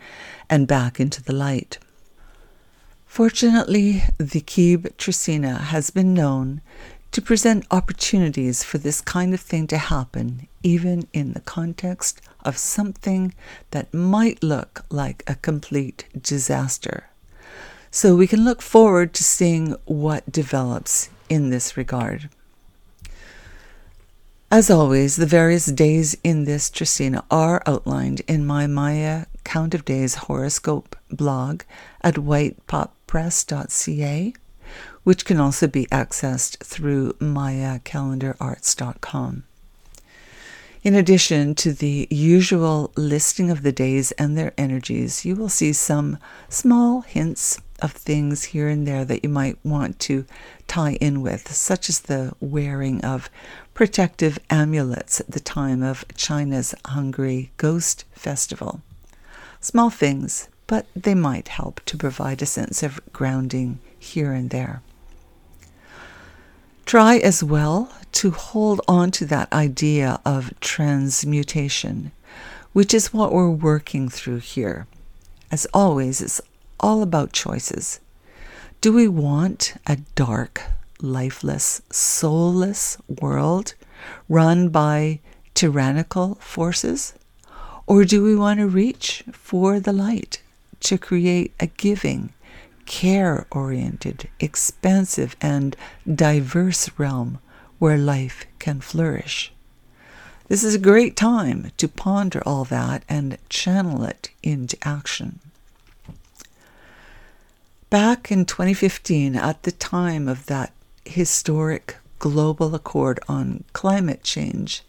and 0.49 0.67
back 0.67 0.99
into 0.99 1.23
the 1.23 1.35
light. 1.35 1.77
Fortunately, 3.13 4.05
the 4.17 4.41
Kib 4.41 4.85
Trecena 4.97 5.59
has 5.65 5.91
been 5.91 6.15
known 6.15 6.63
to 7.13 7.23
present 7.23 7.65
opportunities 7.71 8.65
for 8.65 8.79
this 8.79 9.01
kind 9.01 9.33
of 9.35 9.41
thing 9.41 9.69
to 9.69 9.79
happen, 9.79 10.49
even 10.63 11.07
in 11.13 11.35
the 11.35 11.41
context 11.41 12.21
of 12.45 12.59
something 12.59 13.33
that 13.71 13.95
might 13.95 14.43
look 14.43 14.85
like 14.91 15.23
a 15.27 15.37
complete 15.37 16.07
disaster. 16.21 17.05
So 17.91 18.17
we 18.17 18.27
can 18.27 18.45
look 18.45 18.61
forward 18.63 19.13
to 19.15 19.23
seeing 19.23 19.77
what 19.85 20.33
develops 20.33 21.11
in 21.29 21.51
this 21.51 21.77
regard. 21.77 22.29
As 24.51 24.71
always, 24.71 25.17
the 25.17 25.27
various 25.27 25.67
days 25.67 26.17
in 26.25 26.45
this 26.45 26.71
Trecena 26.71 27.23
are 27.31 27.63
outlined 27.67 28.23
in 28.27 28.47
my 28.47 28.67
Maya 28.67 29.27
Count 29.45 29.75
of 29.75 29.85
Days 29.85 30.15
horoscope 30.15 30.97
blog 31.11 31.65
at 32.03 32.15
whitepoppress.ca, 32.15 34.33
which 35.05 35.25
can 35.25 35.41
also 35.41 35.67
be 35.67 35.87
accessed 35.87 36.59
through 36.59 37.15
mayacalendararts.com. 37.15 39.45
In 40.85 40.97
addition 40.97 41.55
to 41.57 41.73
the 41.73 42.09
usual 42.11 42.91
listing 42.97 43.53
of 43.53 43.63
the 43.63 43.71
days 43.71 44.11
and 44.13 44.37
their 44.37 44.53
energies, 44.59 45.25
you 45.25 45.37
will 45.37 45.49
see 45.49 45.73
some 45.73 46.19
small 46.49 47.03
hints 47.03 47.61
of 47.81 47.93
things 47.93 48.43
here 48.45 48.69
and 48.69 48.87
there 48.87 49.05
that 49.05 49.23
you 49.23 49.29
might 49.29 49.59
want 49.65 50.01
to 50.01 50.25
tie 50.67 50.95
in 50.95 51.23
with, 51.23 51.53
such 51.53 51.89
as 51.89 52.01
the 52.01 52.33
wearing 52.41 53.05
of 53.05 53.31
protective 53.75 54.41
amulets 54.51 55.21
at 55.21 55.31
the 55.31 55.39
time 55.39 55.85
of 55.85 56.05
China's 56.17 56.75
Hungry 56.87 57.53
Ghost 57.59 58.05
Festival. 58.13 58.81
Small 59.61 59.91
things, 59.91 60.49
but 60.67 60.87
they 60.97 61.15
might 61.15 61.47
help 61.47 61.81
to 61.87 61.97
provide 61.97 62.43
a 62.43 62.47
sense 62.47 62.83
of 62.83 63.01
grounding 63.13 63.79
here 63.99 64.33
and 64.33 64.51
there. 64.51 64.83
Try 66.85 67.17
as 67.17 67.43
well 67.43 67.91
to 68.13 68.31
hold 68.31 68.81
on 68.87 69.11
to 69.13 69.25
that 69.27 69.53
idea 69.53 70.21
of 70.25 70.59
transmutation, 70.61 72.13
which 72.73 72.93
is 72.93 73.13
what 73.15 73.33
we're 73.33 73.49
working 73.49 74.09
through 74.09 74.39
here. 74.39 74.87
As 75.51 75.67
always, 75.73 76.21
it's 76.21 76.41
all 76.81 77.03
about 77.03 77.33
choices. 77.33 78.01
Do 78.81 78.93
we 78.93 79.09
want 79.09 79.75
a 79.87 79.97
dark, 80.15 80.63
lifeless, 81.01 81.83
soulless 81.91 82.99
world 83.09 83.75
run 84.29 84.69
by 84.69 85.21
tyrannical 85.55 86.35
forces? 86.37 87.15
Or 87.87 88.05
do 88.05 88.23
we 88.23 88.35
want 88.35 88.61
to 88.61 88.67
reach 88.67 89.25
for 89.33 89.81
the 89.81 89.93
light 89.93 90.43
to 90.81 90.99
create 90.99 91.55
a 91.61 91.67
giving, 91.67 92.33
care 92.87 93.47
oriented, 93.51 94.29
expansive, 94.41 95.37
and 95.41 95.77
diverse 96.13 96.91
realm 96.99 97.39
where 97.79 97.99
life 97.99 98.47
can 98.59 98.81
flourish? 98.81 99.53
This 100.49 100.65
is 100.65 100.75
a 100.75 100.79
great 100.79 101.17
time 101.17 101.73
to 101.79 101.89
ponder 101.89 102.43
all 102.45 102.65
that 102.65 103.05
and 103.09 103.39
channel 103.49 104.05
it 104.05 104.31
into 104.43 104.77
action. 104.83 105.41
Back 107.89 108.31
in 108.31 108.45
2015, 108.45 109.37
at 109.37 109.63
the 109.63 109.73
time 109.73 110.29
of 110.29 110.47
that 110.47 110.73
historic 111.05 111.97
global 112.19 112.75
accord 112.75 113.21
on 113.29 113.65
climate 113.73 114.23
change, 114.23 114.83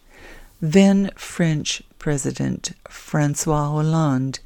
then 0.60 1.10
French 1.16 1.82
President 1.98 2.72
Francois 2.88 3.70
Hollande 3.70 4.38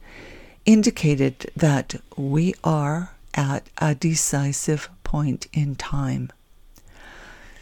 indicated 0.65 1.51
that 1.55 1.97
we 2.17 2.55
are 2.65 3.13
at 3.39 3.71
a 3.79 3.95
decisive 3.95 4.91
point 5.05 5.47
in 5.53 5.77
time. 5.77 6.29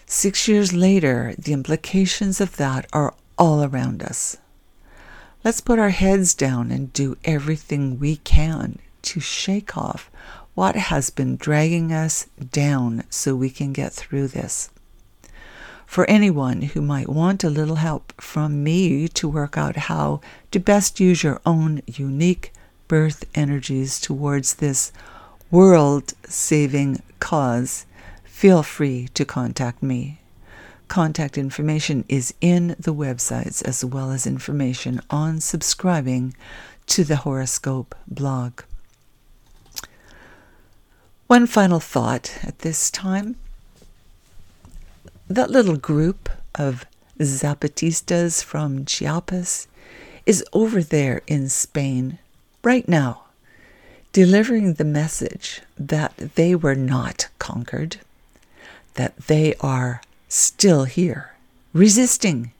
Six 0.06 0.48
years 0.48 0.72
later, 0.72 1.34
the 1.38 1.52
implications 1.52 2.40
of 2.40 2.56
that 2.56 2.86
are 2.94 3.14
all 3.36 3.62
around 3.62 4.02
us. 4.02 4.38
Let's 5.44 5.60
put 5.60 5.78
our 5.78 5.90
heads 5.90 6.34
down 6.34 6.70
and 6.70 6.94
do 6.94 7.18
everything 7.24 7.98
we 7.98 8.16
can 8.16 8.78
to 9.02 9.20
shake 9.20 9.76
off 9.76 10.10
what 10.54 10.76
has 10.76 11.10
been 11.10 11.36
dragging 11.36 11.92
us 11.92 12.24
down 12.50 13.04
so 13.10 13.36
we 13.36 13.50
can 13.50 13.74
get 13.74 13.92
through 13.92 14.28
this. 14.28 14.70
For 15.84 16.08
anyone 16.08 16.62
who 16.62 16.80
might 16.80 17.08
want 17.10 17.44
a 17.44 17.50
little 17.50 17.76
help 17.76 18.18
from 18.18 18.64
me 18.64 19.08
to 19.08 19.28
work 19.28 19.58
out 19.58 19.76
how 19.76 20.22
to 20.52 20.58
best 20.58 21.00
use 21.00 21.22
your 21.22 21.40
own 21.44 21.82
unique 21.86 22.52
birth 22.88 23.24
energies 23.34 24.00
towards 24.00 24.54
this 24.54 24.90
world 25.50 26.14
saving 26.24 27.02
cause, 27.20 27.86
feel 28.24 28.62
free 28.62 29.08
to 29.14 29.24
contact 29.24 29.82
me. 29.82 30.20
Contact 30.88 31.36
information 31.36 32.04
is 32.08 32.32
in 32.40 32.76
the 32.78 32.94
websites 32.94 33.62
as 33.66 33.84
well 33.84 34.10
as 34.12 34.26
information 34.26 35.00
on 35.10 35.40
subscribing 35.40 36.34
to 36.86 37.04
the 37.04 37.16
horoscope 37.16 37.94
blog. 38.06 38.62
One 41.26 41.46
final 41.46 41.80
thought 41.80 42.38
at 42.44 42.60
this 42.60 42.90
time. 42.90 43.36
That 45.28 45.50
little 45.50 45.76
group 45.76 46.28
of 46.54 46.86
Zapatistas 47.18 48.44
from 48.44 48.84
Chiapas 48.84 49.66
is 50.24 50.44
over 50.52 50.82
there 50.82 51.22
in 51.26 51.48
Spain 51.48 52.18
right 52.62 52.88
now, 52.88 53.25
delivering 54.16 54.72
the 54.72 54.84
message 55.02 55.60
that 55.76 56.16
they 56.36 56.54
were 56.54 56.74
not 56.74 57.28
conquered, 57.38 57.98
that 58.94 59.14
they 59.26 59.54
are 59.60 60.00
still 60.26 60.84
here, 60.84 61.34
resisting, 61.74 62.50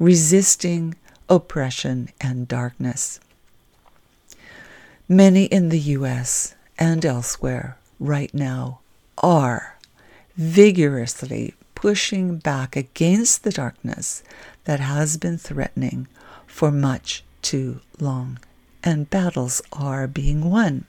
resisting 0.00 0.96
oppression 1.28 2.08
and 2.20 2.48
darkness. 2.48 3.20
Many 5.08 5.44
in 5.44 5.68
the 5.68 5.78
US 5.78 6.56
and 6.76 7.06
elsewhere 7.06 7.76
right 8.00 8.34
now 8.34 8.80
are 9.18 9.76
vigorously 10.36 11.54
pushing 11.76 12.38
back 12.38 12.74
against 12.74 13.44
the 13.44 13.52
darkness 13.52 14.24
that 14.64 14.80
has 14.80 15.16
been 15.18 15.38
threatening 15.38 16.08
for 16.48 16.72
much 16.72 17.22
too 17.42 17.78
long, 18.00 18.40
and 18.82 19.10
battles 19.10 19.62
are 19.72 20.06
being 20.06 20.50
won. 20.50 20.84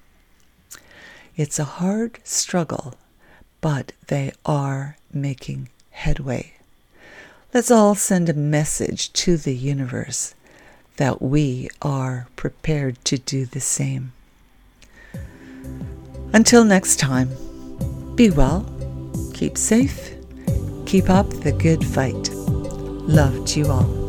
It's 1.35 1.59
a 1.59 1.63
hard 1.63 2.19
struggle, 2.23 2.95
but 3.61 3.93
they 4.07 4.31
are 4.45 4.97
making 5.13 5.69
headway. 5.91 6.53
Let's 7.53 7.71
all 7.71 7.95
send 7.95 8.29
a 8.29 8.33
message 8.33 9.11
to 9.13 9.37
the 9.37 9.55
universe 9.55 10.35
that 10.97 11.21
we 11.21 11.69
are 11.81 12.27
prepared 12.35 13.03
to 13.05 13.17
do 13.17 13.45
the 13.45 13.59
same. 13.59 14.13
Until 16.33 16.63
next 16.63 16.97
time, 16.97 17.29
be 18.15 18.29
well, 18.29 18.65
keep 19.33 19.57
safe, 19.57 20.15
keep 20.85 21.09
up 21.09 21.29
the 21.29 21.51
good 21.51 21.83
fight. 21.83 22.29
Love 22.33 23.45
to 23.47 23.59
you 23.59 23.67
all. 23.71 24.00